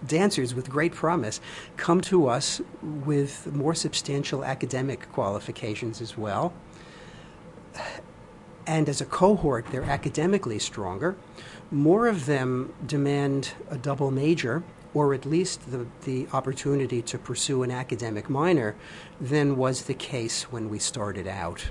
Dancers 0.05 0.55
with 0.55 0.69
great 0.69 0.93
promise 0.93 1.39
come 1.75 2.01
to 2.01 2.27
us 2.27 2.61
with 2.81 3.53
more 3.53 3.75
substantial 3.75 4.43
academic 4.43 5.11
qualifications 5.11 6.01
as 6.01 6.17
well. 6.17 6.53
And 8.65 8.89
as 8.89 9.01
a 9.01 9.05
cohort, 9.05 9.67
they're 9.71 9.83
academically 9.83 10.59
stronger. 10.59 11.15
More 11.71 12.07
of 12.07 12.25
them 12.25 12.73
demand 12.85 13.53
a 13.69 13.77
double 13.77 14.11
major, 14.11 14.63
or 14.93 15.13
at 15.13 15.25
least 15.25 15.71
the, 15.71 15.85
the 16.03 16.27
opportunity 16.33 17.01
to 17.03 17.17
pursue 17.17 17.63
an 17.63 17.71
academic 17.71 18.29
minor, 18.29 18.75
than 19.19 19.57
was 19.57 19.83
the 19.83 19.93
case 19.93 20.51
when 20.51 20.69
we 20.69 20.79
started 20.79 21.27
out. 21.27 21.69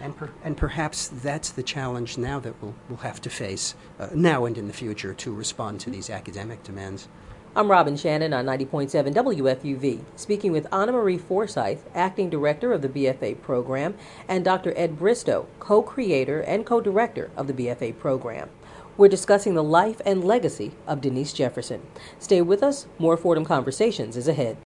And, 0.00 0.16
per, 0.16 0.30
and 0.44 0.56
perhaps 0.56 1.08
that's 1.08 1.50
the 1.50 1.62
challenge 1.62 2.18
now 2.18 2.38
that 2.40 2.60
we'll, 2.62 2.74
we'll 2.88 2.98
have 2.98 3.20
to 3.22 3.30
face 3.30 3.74
uh, 3.98 4.08
now 4.14 4.44
and 4.44 4.56
in 4.56 4.68
the 4.68 4.72
future 4.72 5.12
to 5.14 5.34
respond 5.34 5.80
to 5.80 5.90
these 5.90 6.08
academic 6.08 6.62
demands. 6.62 7.08
I'm 7.56 7.70
Robin 7.70 7.96
Shannon 7.96 8.32
on 8.32 8.44
90.7 8.44 9.14
WFUV, 9.14 10.04
speaking 10.14 10.52
with 10.52 10.72
Anna 10.72 10.92
Marie 10.92 11.18
Forsythe, 11.18 11.80
Acting 11.94 12.30
Director 12.30 12.72
of 12.72 12.82
the 12.82 12.88
BFA 12.88 13.40
program, 13.42 13.96
and 14.28 14.44
Dr. 14.44 14.72
Ed 14.76 14.96
Bristow, 14.96 15.46
co 15.58 15.82
creator 15.82 16.40
and 16.40 16.64
co 16.64 16.80
director 16.80 17.30
of 17.36 17.48
the 17.48 17.52
BFA 17.52 17.98
program. 17.98 18.50
We're 18.96 19.08
discussing 19.08 19.54
the 19.54 19.64
life 19.64 20.00
and 20.04 20.22
legacy 20.22 20.72
of 20.86 21.00
Denise 21.00 21.32
Jefferson. 21.32 21.82
Stay 22.18 22.42
with 22.42 22.62
us, 22.62 22.86
more 22.98 23.16
Fordham 23.16 23.44
Conversations 23.44 24.16
is 24.16 24.28
ahead. 24.28 24.58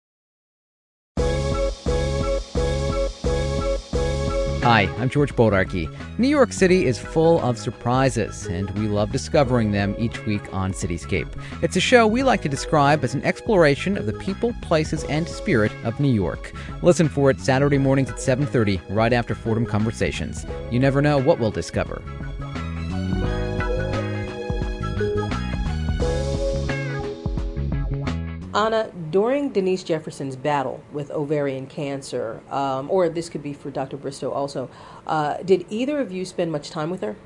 Hi, 4.70 4.82
I'm 4.98 5.10
George 5.10 5.34
Bodarky. 5.34 5.92
New 6.16 6.28
York 6.28 6.52
City 6.52 6.86
is 6.86 6.96
full 6.96 7.40
of 7.40 7.58
surprises, 7.58 8.46
and 8.46 8.70
we 8.78 8.86
love 8.86 9.10
discovering 9.10 9.72
them 9.72 9.96
each 9.98 10.24
week 10.26 10.42
on 10.54 10.72
Cityscape. 10.72 11.26
It's 11.60 11.74
a 11.74 11.80
show 11.80 12.06
we 12.06 12.22
like 12.22 12.40
to 12.42 12.48
describe 12.48 13.02
as 13.02 13.12
an 13.12 13.24
exploration 13.24 13.98
of 13.98 14.06
the 14.06 14.12
people, 14.12 14.54
places, 14.62 15.02
and 15.06 15.28
spirit 15.28 15.72
of 15.82 15.98
New 15.98 16.12
York. 16.12 16.52
Listen 16.82 17.08
for 17.08 17.30
it 17.30 17.40
Saturday 17.40 17.78
mornings 17.78 18.10
at 18.10 18.20
7:30, 18.20 18.80
right 18.88 19.12
after 19.12 19.34
Fordham 19.34 19.66
Conversations. 19.66 20.46
You 20.70 20.78
never 20.78 21.02
know 21.02 21.18
what 21.18 21.40
we'll 21.40 21.50
discover. 21.50 22.00
Anna, 28.54 28.90
during 29.10 29.50
Denise 29.50 29.84
Jefferson's 29.84 30.36
battle 30.36 30.82
with 30.92 31.10
ovarian 31.10 31.66
cancer, 31.66 32.40
um, 32.50 32.90
or 32.90 33.08
this 33.08 33.28
could 33.28 33.42
be 33.42 33.52
for 33.52 33.70
Dr. 33.70 33.96
Bristow 33.96 34.30
also, 34.30 34.68
uh, 35.06 35.36
did 35.44 35.64
either 35.70 36.00
of 36.00 36.10
you 36.10 36.24
spend 36.24 36.50
much 36.50 36.70
time 36.70 36.90
with 36.90 37.00
her? 37.02 37.16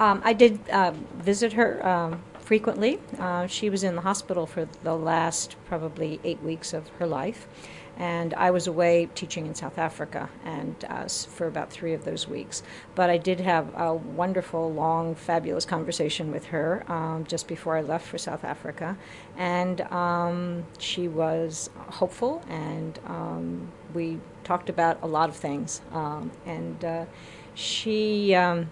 Um, 0.00 0.20
I 0.24 0.32
did 0.32 0.60
uh, 0.70 0.92
visit 1.16 1.54
her 1.54 1.86
um, 1.86 2.22
frequently. 2.48 2.98
Uh, 3.18 3.46
she 3.46 3.68
was 3.68 3.84
in 3.84 3.94
the 3.94 4.00
hospital 4.00 4.46
for 4.46 4.66
the 4.82 4.94
last 4.94 5.54
probably 5.66 6.18
eight 6.24 6.42
weeks 6.42 6.72
of 6.72 6.88
her 6.98 7.06
life 7.06 7.46
and 7.98 8.32
I 8.32 8.50
was 8.52 8.66
away 8.66 9.10
teaching 9.14 9.46
in 9.46 9.54
South 9.54 9.76
Africa 9.76 10.30
and 10.46 10.74
uh, 10.88 11.08
for 11.08 11.46
about 11.46 11.70
three 11.70 11.92
of 11.92 12.06
those 12.06 12.26
weeks. 12.26 12.62
But 12.94 13.10
I 13.10 13.18
did 13.18 13.40
have 13.40 13.74
a 13.76 13.92
wonderful, 13.92 14.72
long, 14.72 15.14
fabulous 15.14 15.66
conversation 15.66 16.30
with 16.30 16.46
her 16.46 16.90
um, 16.90 17.24
just 17.28 17.48
before 17.48 17.76
I 17.76 17.82
left 17.82 18.06
for 18.06 18.16
South 18.16 18.44
Africa, 18.44 18.96
and 19.36 19.80
um, 19.92 20.64
she 20.78 21.08
was 21.08 21.68
hopeful, 21.76 22.42
and 22.48 22.98
um, 23.06 23.72
we 23.92 24.20
talked 24.44 24.70
about 24.70 24.98
a 25.02 25.06
lot 25.06 25.28
of 25.28 25.36
things, 25.36 25.82
um, 25.92 26.30
and 26.46 26.84
uh, 26.84 27.04
she 27.54 28.34
um, 28.34 28.70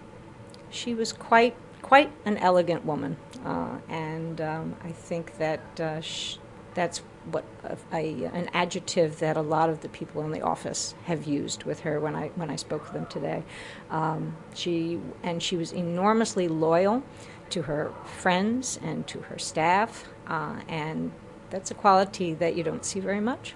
she 0.69 0.95
was 0.95 1.11
quite 1.11 1.55
quite 1.87 2.11
an 2.25 2.35
elegant 2.39 2.83
woman, 2.83 3.15
uh, 3.45 3.77
and 3.87 4.41
um, 4.41 4.75
I 4.83 4.91
think 4.91 5.37
that 5.37 5.79
uh, 5.79 6.01
she, 6.01 6.37
that's 6.73 6.97
what 7.31 7.45
a, 7.63 7.77
a, 7.93 8.25
an 8.25 8.49
adjective 8.53 9.19
that 9.19 9.37
a 9.37 9.41
lot 9.41 9.69
of 9.69 9.79
the 9.79 9.87
people 9.87 10.21
in 10.23 10.31
the 10.31 10.41
office 10.41 10.95
have 11.05 11.25
used 11.25 11.63
with 11.63 11.79
her 11.79 12.01
when 12.01 12.13
I 12.13 12.27
when 12.35 12.49
I 12.49 12.57
spoke 12.57 12.83
with 12.83 12.91
them 12.91 13.05
today. 13.05 13.41
Um, 13.89 14.35
she 14.53 14.99
and 15.23 15.41
she 15.41 15.55
was 15.55 15.71
enormously 15.71 16.49
loyal 16.49 17.03
to 17.51 17.61
her 17.61 17.93
friends 18.03 18.77
and 18.83 19.07
to 19.07 19.21
her 19.21 19.39
staff, 19.39 20.09
uh, 20.27 20.59
and 20.67 21.13
that's 21.49 21.71
a 21.71 21.73
quality 21.73 22.33
that 22.33 22.57
you 22.57 22.63
don't 22.63 22.83
see 22.83 22.99
very 22.99 23.21
much. 23.21 23.55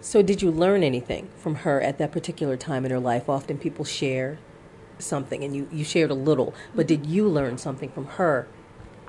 So, 0.00 0.22
did 0.22 0.40
you 0.40 0.50
learn 0.50 0.82
anything 0.82 1.28
from 1.36 1.56
her 1.56 1.78
at 1.82 1.98
that 1.98 2.10
particular 2.10 2.56
time 2.56 2.86
in 2.86 2.90
her 2.90 2.98
life? 2.98 3.28
Often 3.28 3.58
people 3.58 3.84
share 3.84 4.38
something, 5.00 5.42
and 5.44 5.54
you, 5.54 5.68
you 5.72 5.84
shared 5.84 6.10
a 6.10 6.14
little, 6.14 6.54
but 6.74 6.86
did 6.86 7.06
you 7.06 7.28
learn 7.28 7.58
something 7.58 7.90
from 7.90 8.06
her 8.06 8.46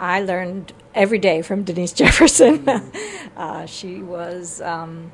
I 0.01 0.19
learned 0.19 0.73
every 0.95 1.19
day 1.19 1.43
from 1.43 1.61
Denise 1.63 1.93
Jefferson. 1.93 2.67
uh, 3.37 3.67
she 3.67 4.01
was 4.01 4.59
um, 4.59 5.11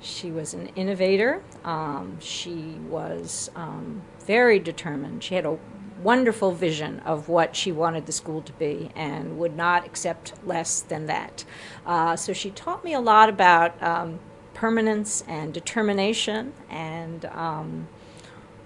she 0.00 0.30
was 0.30 0.54
an 0.54 0.68
innovator. 0.68 1.42
Um, 1.62 2.16
she 2.18 2.78
was 2.88 3.50
um, 3.54 4.00
very 4.24 4.58
determined. 4.58 5.22
She 5.22 5.34
had 5.34 5.44
a 5.44 5.58
wonderful 6.02 6.52
vision 6.52 7.00
of 7.00 7.28
what 7.28 7.54
she 7.54 7.70
wanted 7.70 8.06
the 8.06 8.12
school 8.12 8.40
to 8.40 8.52
be 8.54 8.90
and 8.96 9.38
would 9.38 9.54
not 9.54 9.84
accept 9.84 10.32
less 10.44 10.80
than 10.80 11.04
that. 11.06 11.44
Uh, 11.84 12.16
so 12.16 12.32
she 12.32 12.50
taught 12.50 12.82
me 12.82 12.94
a 12.94 13.00
lot 13.00 13.28
about 13.28 13.80
um, 13.82 14.18
permanence 14.54 15.22
and 15.28 15.52
determination, 15.52 16.54
and 16.70 17.26
um, 17.26 17.88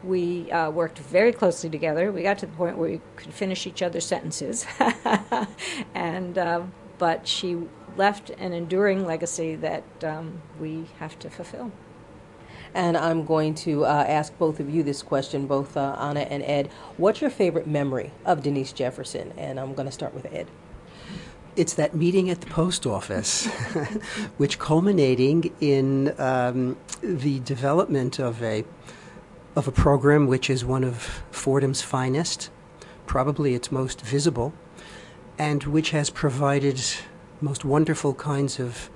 we 0.03 0.51
uh, 0.53 0.71
worked 0.71 0.99
very 0.99 1.33
closely 1.33 1.71
together. 1.71 2.13
We 2.13 2.23
got 2.23 2.39
to 2.39 2.47
the 2.47 2.53
point 2.53 2.79
where 2.79 2.91
we 2.91 3.01
could 3.17 3.33
finish 3.33 3.67
each 3.67 3.83
other's 3.83 4.07
sentences, 4.07 4.67
and 5.95 6.39
uh, 6.39 6.63
but 6.99 7.27
she 7.27 7.59
left 7.97 8.31
an 8.31 8.53
enduring 8.53 9.07
legacy 9.07 9.57
that 9.57 9.85
um, 10.05 10.43
we 10.61 10.87
have 10.99 11.19
to 11.21 11.31
fulfill. 11.31 11.73
And 12.75 12.97
I'm 12.97 13.25
going 13.25 13.55
to 13.55 13.87
uh, 13.87 14.05
ask 14.07 14.37
both 14.39 14.61
of 14.61 14.69
you 14.69 14.83
this 14.83 15.03
question, 15.03 15.47
both 15.47 15.77
uh, 15.77 15.97
Anna 15.99 16.21
and 16.21 16.43
Ed. 16.43 16.71
What's 16.99 17.23
your 17.23 17.31
favorite 17.31 17.67
memory 17.67 18.13
of 18.25 18.43
Denise 18.43 18.73
Jefferson? 18.73 19.33
And 19.39 19.59
I'm 19.59 19.75
going 19.75 19.87
to 19.87 19.93
start 19.93 20.13
with 20.13 20.27
Ed. 20.27 20.47
It's 21.57 21.73
that 21.75 21.95
meeting 21.95 22.29
at 22.29 22.43
the 22.43 22.49
post 22.49 22.87
office, 22.87 23.47
which 24.37 24.59
culminating 24.59 25.55
in 25.59 26.15
um, 26.21 26.77
the 27.01 27.41
development 27.41 28.19
of 28.19 28.43
a 28.43 28.65
of 29.57 29.67
a 29.67 29.73
program 29.73 30.27
which 30.27 30.51
is 30.51 30.65
one 30.65 30.85
of 30.85 31.25
Fordham's 31.31 31.81
finest, 31.81 32.51
probably 33.07 33.55
its 33.55 33.73
most 33.73 34.03
visible, 34.03 34.53
and 35.39 35.65
which 35.65 35.91
has 35.91 36.11
provided 36.11 36.81
most 37.41 37.65
wonderful 37.65 38.13
kinds 38.15 38.61
of 38.61 38.91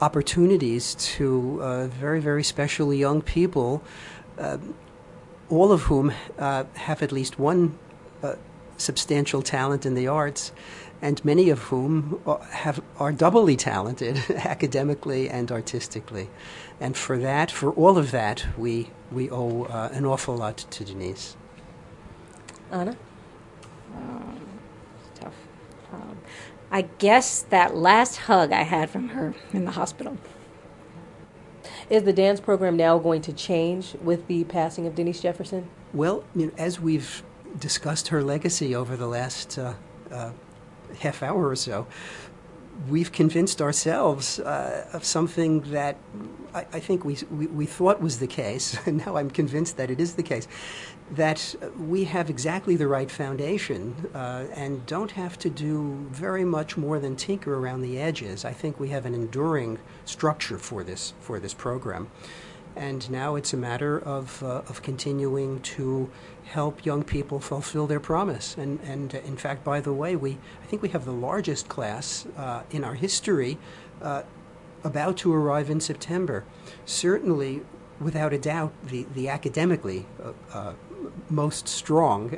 opportunities 0.00 0.94
to 0.94 1.58
uh, 1.60 1.86
very, 1.88 2.20
very 2.20 2.44
special 2.44 2.94
young 2.94 3.20
people, 3.20 3.82
uh, 4.38 4.58
all 5.50 5.72
of 5.72 5.82
whom 5.82 6.12
uh, 6.38 6.64
have 6.74 7.02
at 7.02 7.10
least 7.10 7.38
one 7.38 7.76
uh, 8.22 8.34
substantial 8.76 9.42
talent 9.42 9.84
in 9.84 9.94
the 9.94 10.06
arts, 10.06 10.52
and 11.02 11.24
many 11.24 11.50
of 11.50 11.64
whom 11.64 12.20
have 12.50 12.82
are 12.98 13.12
doubly 13.12 13.56
talented 13.56 14.18
academically 14.30 15.28
and 15.28 15.52
artistically. 15.52 16.28
And 16.80 16.96
for 16.96 17.18
that, 17.18 17.50
for 17.50 17.72
all 17.72 17.98
of 17.98 18.10
that, 18.10 18.46
we 18.56 18.90
we 19.10 19.30
owe 19.30 19.64
uh, 19.64 19.90
an 19.92 20.04
awful 20.04 20.36
lot 20.36 20.58
to 20.58 20.84
Denise. 20.84 21.36
Anna. 22.70 22.96
Um, 23.94 24.40
tough. 25.14 25.34
Um, 25.92 26.18
I 26.70 26.82
guess 26.82 27.42
that 27.42 27.76
last 27.76 28.16
hug 28.16 28.52
I 28.52 28.62
had 28.62 28.90
from 28.90 29.08
her 29.10 29.34
in 29.52 29.64
the 29.64 29.72
hospital. 29.72 30.18
Is 31.88 32.02
the 32.02 32.12
dance 32.12 32.40
program 32.40 32.76
now 32.76 32.98
going 32.98 33.22
to 33.22 33.32
change 33.32 33.94
with 34.02 34.26
the 34.26 34.42
passing 34.44 34.86
of 34.88 34.96
Denise 34.96 35.20
Jefferson? 35.20 35.68
Well, 35.92 36.24
you 36.34 36.46
know, 36.46 36.52
as 36.58 36.80
we've 36.80 37.22
discussed 37.60 38.08
her 38.08 38.24
legacy 38.24 38.74
over 38.74 38.96
the 38.96 39.06
last 39.06 39.56
uh, 39.56 39.74
uh, 40.10 40.32
half 41.00 41.22
hour 41.22 41.48
or 41.48 41.56
so, 41.56 41.86
we've 42.88 43.12
convinced 43.12 43.62
ourselves 43.62 44.38
uh, 44.40 44.88
of 44.92 45.04
something 45.04 45.60
that 45.72 45.96
I, 46.54 46.66
I 46.72 46.80
think 46.80 47.04
we, 47.04 47.16
we, 47.30 47.46
we, 47.46 47.66
thought 47.66 48.00
was 48.00 48.18
the 48.18 48.26
case, 48.26 48.78
and 48.86 49.04
now 49.04 49.16
I'm 49.16 49.30
convinced 49.30 49.76
that 49.76 49.90
it 49.90 50.00
is 50.00 50.14
the 50.14 50.22
case, 50.22 50.46
that 51.12 51.54
we 51.78 52.04
have 52.04 52.28
exactly 52.28 52.76
the 52.76 52.88
right 52.88 53.10
foundation 53.10 54.10
uh, 54.14 54.46
and 54.54 54.84
don't 54.86 55.12
have 55.12 55.38
to 55.38 55.50
do 55.50 56.06
very 56.10 56.44
much 56.44 56.76
more 56.76 56.98
than 56.98 57.16
tinker 57.16 57.54
around 57.56 57.82
the 57.82 57.98
edges. 57.98 58.44
I 58.44 58.52
think 58.52 58.80
we 58.80 58.88
have 58.88 59.06
an 59.06 59.14
enduring 59.14 59.78
structure 60.04 60.58
for 60.58 60.82
this, 60.82 61.14
for 61.20 61.38
this 61.38 61.54
program. 61.54 62.10
And 62.76 63.10
now 63.10 63.36
it's 63.36 63.54
a 63.54 63.56
matter 63.56 63.98
of, 63.98 64.42
uh, 64.42 64.62
of 64.68 64.82
continuing 64.82 65.60
to 65.60 66.10
help 66.44 66.84
young 66.84 67.02
people 67.02 67.40
fulfill 67.40 67.86
their 67.86 68.00
promise. 68.00 68.54
And, 68.58 68.78
and 68.80 69.14
uh, 69.14 69.18
in 69.20 69.38
fact, 69.38 69.64
by 69.64 69.80
the 69.80 69.94
way, 69.94 70.14
we, 70.14 70.32
I 70.62 70.66
think 70.66 70.82
we 70.82 70.90
have 70.90 71.06
the 71.06 71.12
largest 71.12 71.68
class 71.68 72.26
uh, 72.36 72.62
in 72.70 72.84
our 72.84 72.94
history 72.94 73.56
uh, 74.02 74.22
about 74.84 75.16
to 75.18 75.32
arrive 75.32 75.70
in 75.70 75.80
September. 75.80 76.44
Certainly, 76.84 77.62
without 77.98 78.34
a 78.34 78.38
doubt, 78.38 78.74
the, 78.84 79.06
the 79.14 79.30
academically 79.30 80.04
uh, 80.22 80.32
uh, 80.52 80.72
most 81.30 81.66
strong 81.66 82.34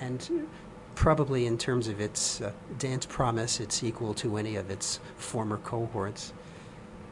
and 0.00 0.48
probably 0.94 1.46
in 1.46 1.58
terms 1.58 1.86
of 1.86 2.00
its 2.00 2.40
dance 2.78 3.04
promise, 3.04 3.60
it's 3.60 3.84
equal 3.84 4.14
to 4.14 4.36
any 4.36 4.56
of 4.56 4.70
its 4.70 5.00
former 5.16 5.58
cohorts. 5.58 6.32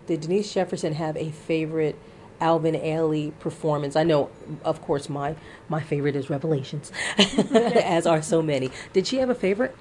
Did 0.07 0.23
Denise 0.23 0.53
Jefferson 0.53 0.95
have 0.95 1.17
a 1.17 1.31
favorite 1.31 1.97
Alvin 2.41 2.75
Ailey 2.75 3.39
performance. 3.39 3.97
I 3.97 4.03
know, 4.03 4.31
of 4.65 4.83
course, 4.83 5.09
my 5.09 5.37
my 5.69 5.81
favorite 5.81 6.17
is 6.17 6.31
Revelations, 6.31 6.91
as 7.55 8.07
are 8.07 8.23
so 8.23 8.43
many. 8.43 8.71
Did 8.93 9.07
she 9.07 9.19
have 9.19 9.31
a 9.31 9.35
favorite? 9.35 9.77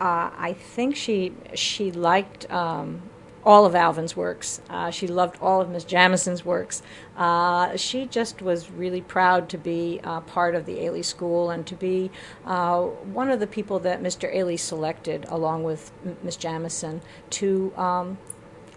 Uh, 0.00 0.30
I 0.36 0.54
think 0.54 0.96
she 0.96 1.34
she 1.54 1.92
liked 1.92 2.50
um, 2.50 3.02
all 3.44 3.64
of 3.64 3.74
Alvin's 3.74 4.16
works. 4.16 4.60
Uh, 4.68 4.90
she 4.90 5.06
loved 5.06 5.36
all 5.40 5.60
of 5.60 5.70
Miss 5.70 5.84
Jamison's 5.84 6.44
works. 6.44 6.82
Uh, 7.16 7.76
she 7.76 8.06
just 8.06 8.42
was 8.42 8.70
really 8.70 9.00
proud 9.00 9.48
to 9.50 9.58
be 9.58 10.00
uh, 10.04 10.20
part 10.20 10.54
of 10.54 10.66
the 10.66 10.76
Ailey 10.76 11.04
School 11.04 11.50
and 11.50 11.66
to 11.66 11.74
be 11.74 12.10
uh, 12.44 12.80
one 12.80 13.30
of 13.30 13.40
the 13.40 13.46
people 13.46 13.78
that 13.80 14.02
Mr. 14.02 14.34
Ailey 14.34 14.58
selected, 14.58 15.26
along 15.28 15.64
with 15.64 15.90
Miss 16.22 16.36
Jamison, 16.36 17.00
to 17.30 17.72
um, 17.76 18.18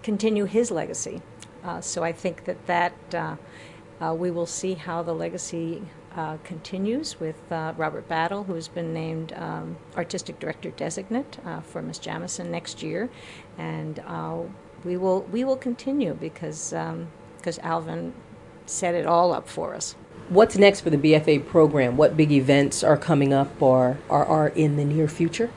continue 0.02 0.46
his 0.46 0.72
legacy. 0.72 1.22
Uh, 1.64 1.82
so 1.82 2.04
I 2.04 2.12
think 2.12 2.46
that 2.46 2.66
that 2.68 2.94
uh, 3.14 3.36
uh, 4.02 4.14
we 4.14 4.32
will 4.32 4.46
see 4.46 4.74
how 4.74 5.02
the 5.04 5.14
legacy 5.14 5.82
uh, 6.16 6.38
continues 6.44 7.20
with 7.20 7.52
uh, 7.52 7.74
Robert 7.78 8.08
Battle, 8.08 8.44
who 8.44 8.54
has 8.54 8.68
been 8.68 8.94
named 8.94 9.34
um, 9.34 9.78
artistic 9.96 10.40
director 10.40 10.72
designate 10.72 11.38
uh, 11.46 11.62
for 11.62 11.82
Miss 11.82 11.98
Jamison 11.98 12.52
next 12.52 12.84
year, 12.84 13.10
and 13.58 14.02
we 14.84 14.98
will 14.98 15.22
we 15.32 15.44
will 15.44 15.58
continue 15.58 16.14
because 16.14 16.74
because 17.38 17.58
um, 17.60 17.66
Alvin 17.66 18.14
set 18.66 18.96
it 18.96 19.06
all 19.06 19.34
up 19.34 19.48
for 19.48 19.74
us. 19.74 19.96
What's 20.30 20.58
next 20.58 20.82
for 20.82 20.90
the 20.90 20.98
BFA 20.98 21.46
program? 21.46 21.98
What 21.98 22.16
big 22.16 22.32
events 22.32 22.84
are 22.84 22.98
coming 22.98 23.34
up 23.34 23.62
or 23.62 23.98
are, 24.10 24.26
are 24.26 24.48
in 24.50 24.78
the 24.78 24.86
near 24.86 25.08
future? 25.08 25.50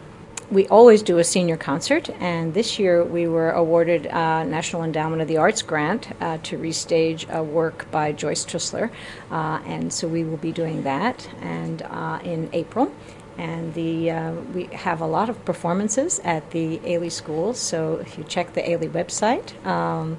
We 0.49 0.69
always 0.69 1.03
do 1.03 1.19
a 1.19 1.25
senior 1.25 1.57
concert, 1.57 2.09
and 2.21 2.55
this 2.55 2.79
year 2.79 3.03
we 3.03 3.27
were 3.27 3.51
awarded 3.51 4.07
a 4.07 4.45
National 4.45 4.85
Endowment 4.85 5.21
of 5.21 5.27
the 5.27 5.39
Arts 5.39 5.61
grant 5.61 6.07
uh, 6.21 6.39
to 6.45 6.57
restage 6.57 7.29
a 7.29 7.43
work 7.43 7.91
by 7.91 8.13
Joyce 8.13 8.45
Trisler, 8.47 8.91
uh, 9.33 9.61
and 9.67 9.93
so 9.93 10.07
we 10.07 10.23
will 10.23 10.37
be 10.37 10.53
doing 10.53 10.85
that 10.85 11.29
and 11.41 11.83
uh, 11.83 12.21
in 12.23 12.49
April. 12.53 12.95
And 13.37 13.75
the 13.75 14.13
uh, 14.13 14.33
we 14.55 14.67
have 14.67 15.01
a 15.01 15.07
lot 15.07 15.29
of 15.29 15.45
performances 15.45 16.21
at 16.23 16.49
the 16.53 16.79
Ailey 16.79 17.11
School, 17.11 17.53
so 17.53 17.97
if 17.97 18.17
you 18.17 18.23
check 18.23 18.53
the 18.53 18.63
Ailey 18.63 18.89
website, 18.89 19.51
um, 19.67 20.17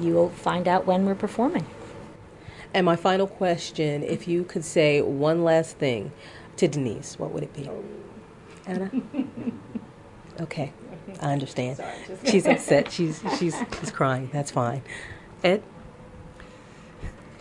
you 0.00 0.14
will 0.14 0.30
find 0.30 0.68
out 0.68 0.86
when 0.86 1.04
we're 1.04 1.16
performing. 1.16 1.66
And 2.72 2.86
my 2.86 2.94
final 2.94 3.26
question: 3.26 4.04
If 4.04 4.28
you 4.28 4.44
could 4.44 4.64
say 4.64 5.02
one 5.02 5.42
last 5.42 5.78
thing 5.78 6.12
to 6.58 6.68
Denise, 6.68 7.18
what 7.18 7.32
would 7.32 7.42
it 7.42 7.52
be? 7.52 7.68
Anna? 8.68 8.90
Okay, 10.40 10.72
I 11.20 11.32
understand. 11.32 11.82
She's 12.24 12.46
upset. 12.46 12.92
She's 12.92 13.20
she's 13.40 13.56
she's 13.80 13.90
crying. 13.90 14.30
That's 14.32 14.52
fine. 14.52 14.82
Ed. 15.42 15.64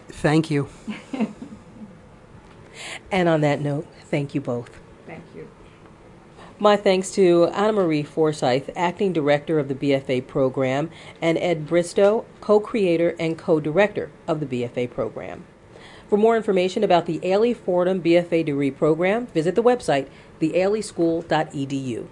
Thank 0.07 0.49
you. 0.49 0.67
and 3.11 3.29
on 3.29 3.41
that 3.41 3.61
note, 3.61 3.85
thank 4.05 4.33
you 4.33 4.41
both. 4.41 4.79
Thank 5.05 5.21
you. 5.35 5.47
My 6.57 6.75
thanks 6.75 7.11
to 7.11 7.45
Anna 7.53 7.73
Marie 7.73 8.01
Forsythe, 8.01 8.71
Acting 8.75 9.13
Director 9.13 9.59
of 9.59 9.67
the 9.67 9.75
BFA 9.75 10.25
program, 10.25 10.89
and 11.21 11.37
Ed 11.37 11.67
Bristow, 11.67 12.25
co 12.41 12.59
creator 12.59 13.15
and 13.19 13.37
co 13.37 13.59
director 13.59 14.09
of 14.27 14.39
the 14.39 14.47
BFA 14.47 14.89
program. 14.89 15.45
For 16.07 16.17
more 16.17 16.37
information 16.37 16.85
about 16.85 17.05
the 17.05 17.19
Ailey 17.19 17.55
Fordham 17.55 18.01
BFA 18.01 18.45
degree 18.45 18.71
program, 18.71 19.27
visit 19.27 19.55
the 19.55 19.63
website 19.63 20.07
theaileyschool.edu. 20.39 22.07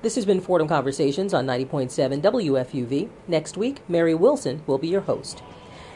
This 0.00 0.14
has 0.14 0.24
been 0.24 0.40
Fordham 0.40 0.68
Conversations 0.68 1.34
on 1.34 1.46
90.7 1.46 2.22
WFUV. 2.22 3.08
Next 3.26 3.56
week, 3.56 3.80
Mary 3.88 4.14
Wilson 4.14 4.62
will 4.66 4.78
be 4.78 4.88
your 4.88 5.00
host. 5.00 5.42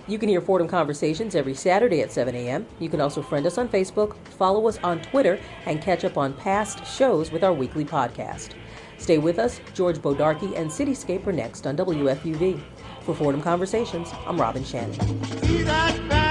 You 0.09 0.19
can 0.19 0.29
hear 0.29 0.41
Fordham 0.41 0.67
Conversations 0.67 1.37
every 1.37 1.55
Saturday 1.55 2.01
at 2.01 2.11
7 2.11 2.35
a.m. 2.35 2.67
You 2.81 2.89
can 2.89 3.01
also 3.01 3.23
friend 3.23 3.47
us 3.47 3.59
on 3.59 3.69
Facebook, 3.69 4.17
follow 4.31 4.67
us 4.67 4.79
on 4.83 5.01
Twitter, 5.01 5.39
and 5.67 5.81
catch 5.81 6.05
up 6.05 6.19
on 6.19 6.35
past 6.35 6.85
shows 6.85 7.31
with 7.31 7.45
our 7.45 7.53
weekly 7.53 7.85
podcast. 7.85 8.55
Stay 8.99 9.19
with 9.19 9.39
us. 9.39 9.61
George 9.75 9.99
Bodarky 9.99 10.57
and 10.57 10.69
Cityscape 10.69 11.27
are 11.27 11.33
next 11.33 11.67
on 11.67 11.77
WFUV. 11.77 12.61
For 13.03 13.15
Fordham 13.15 13.43
Conversations, 13.43 14.11
I'm 14.27 14.41
Robin 14.41 14.65
Shannon. 14.65 16.22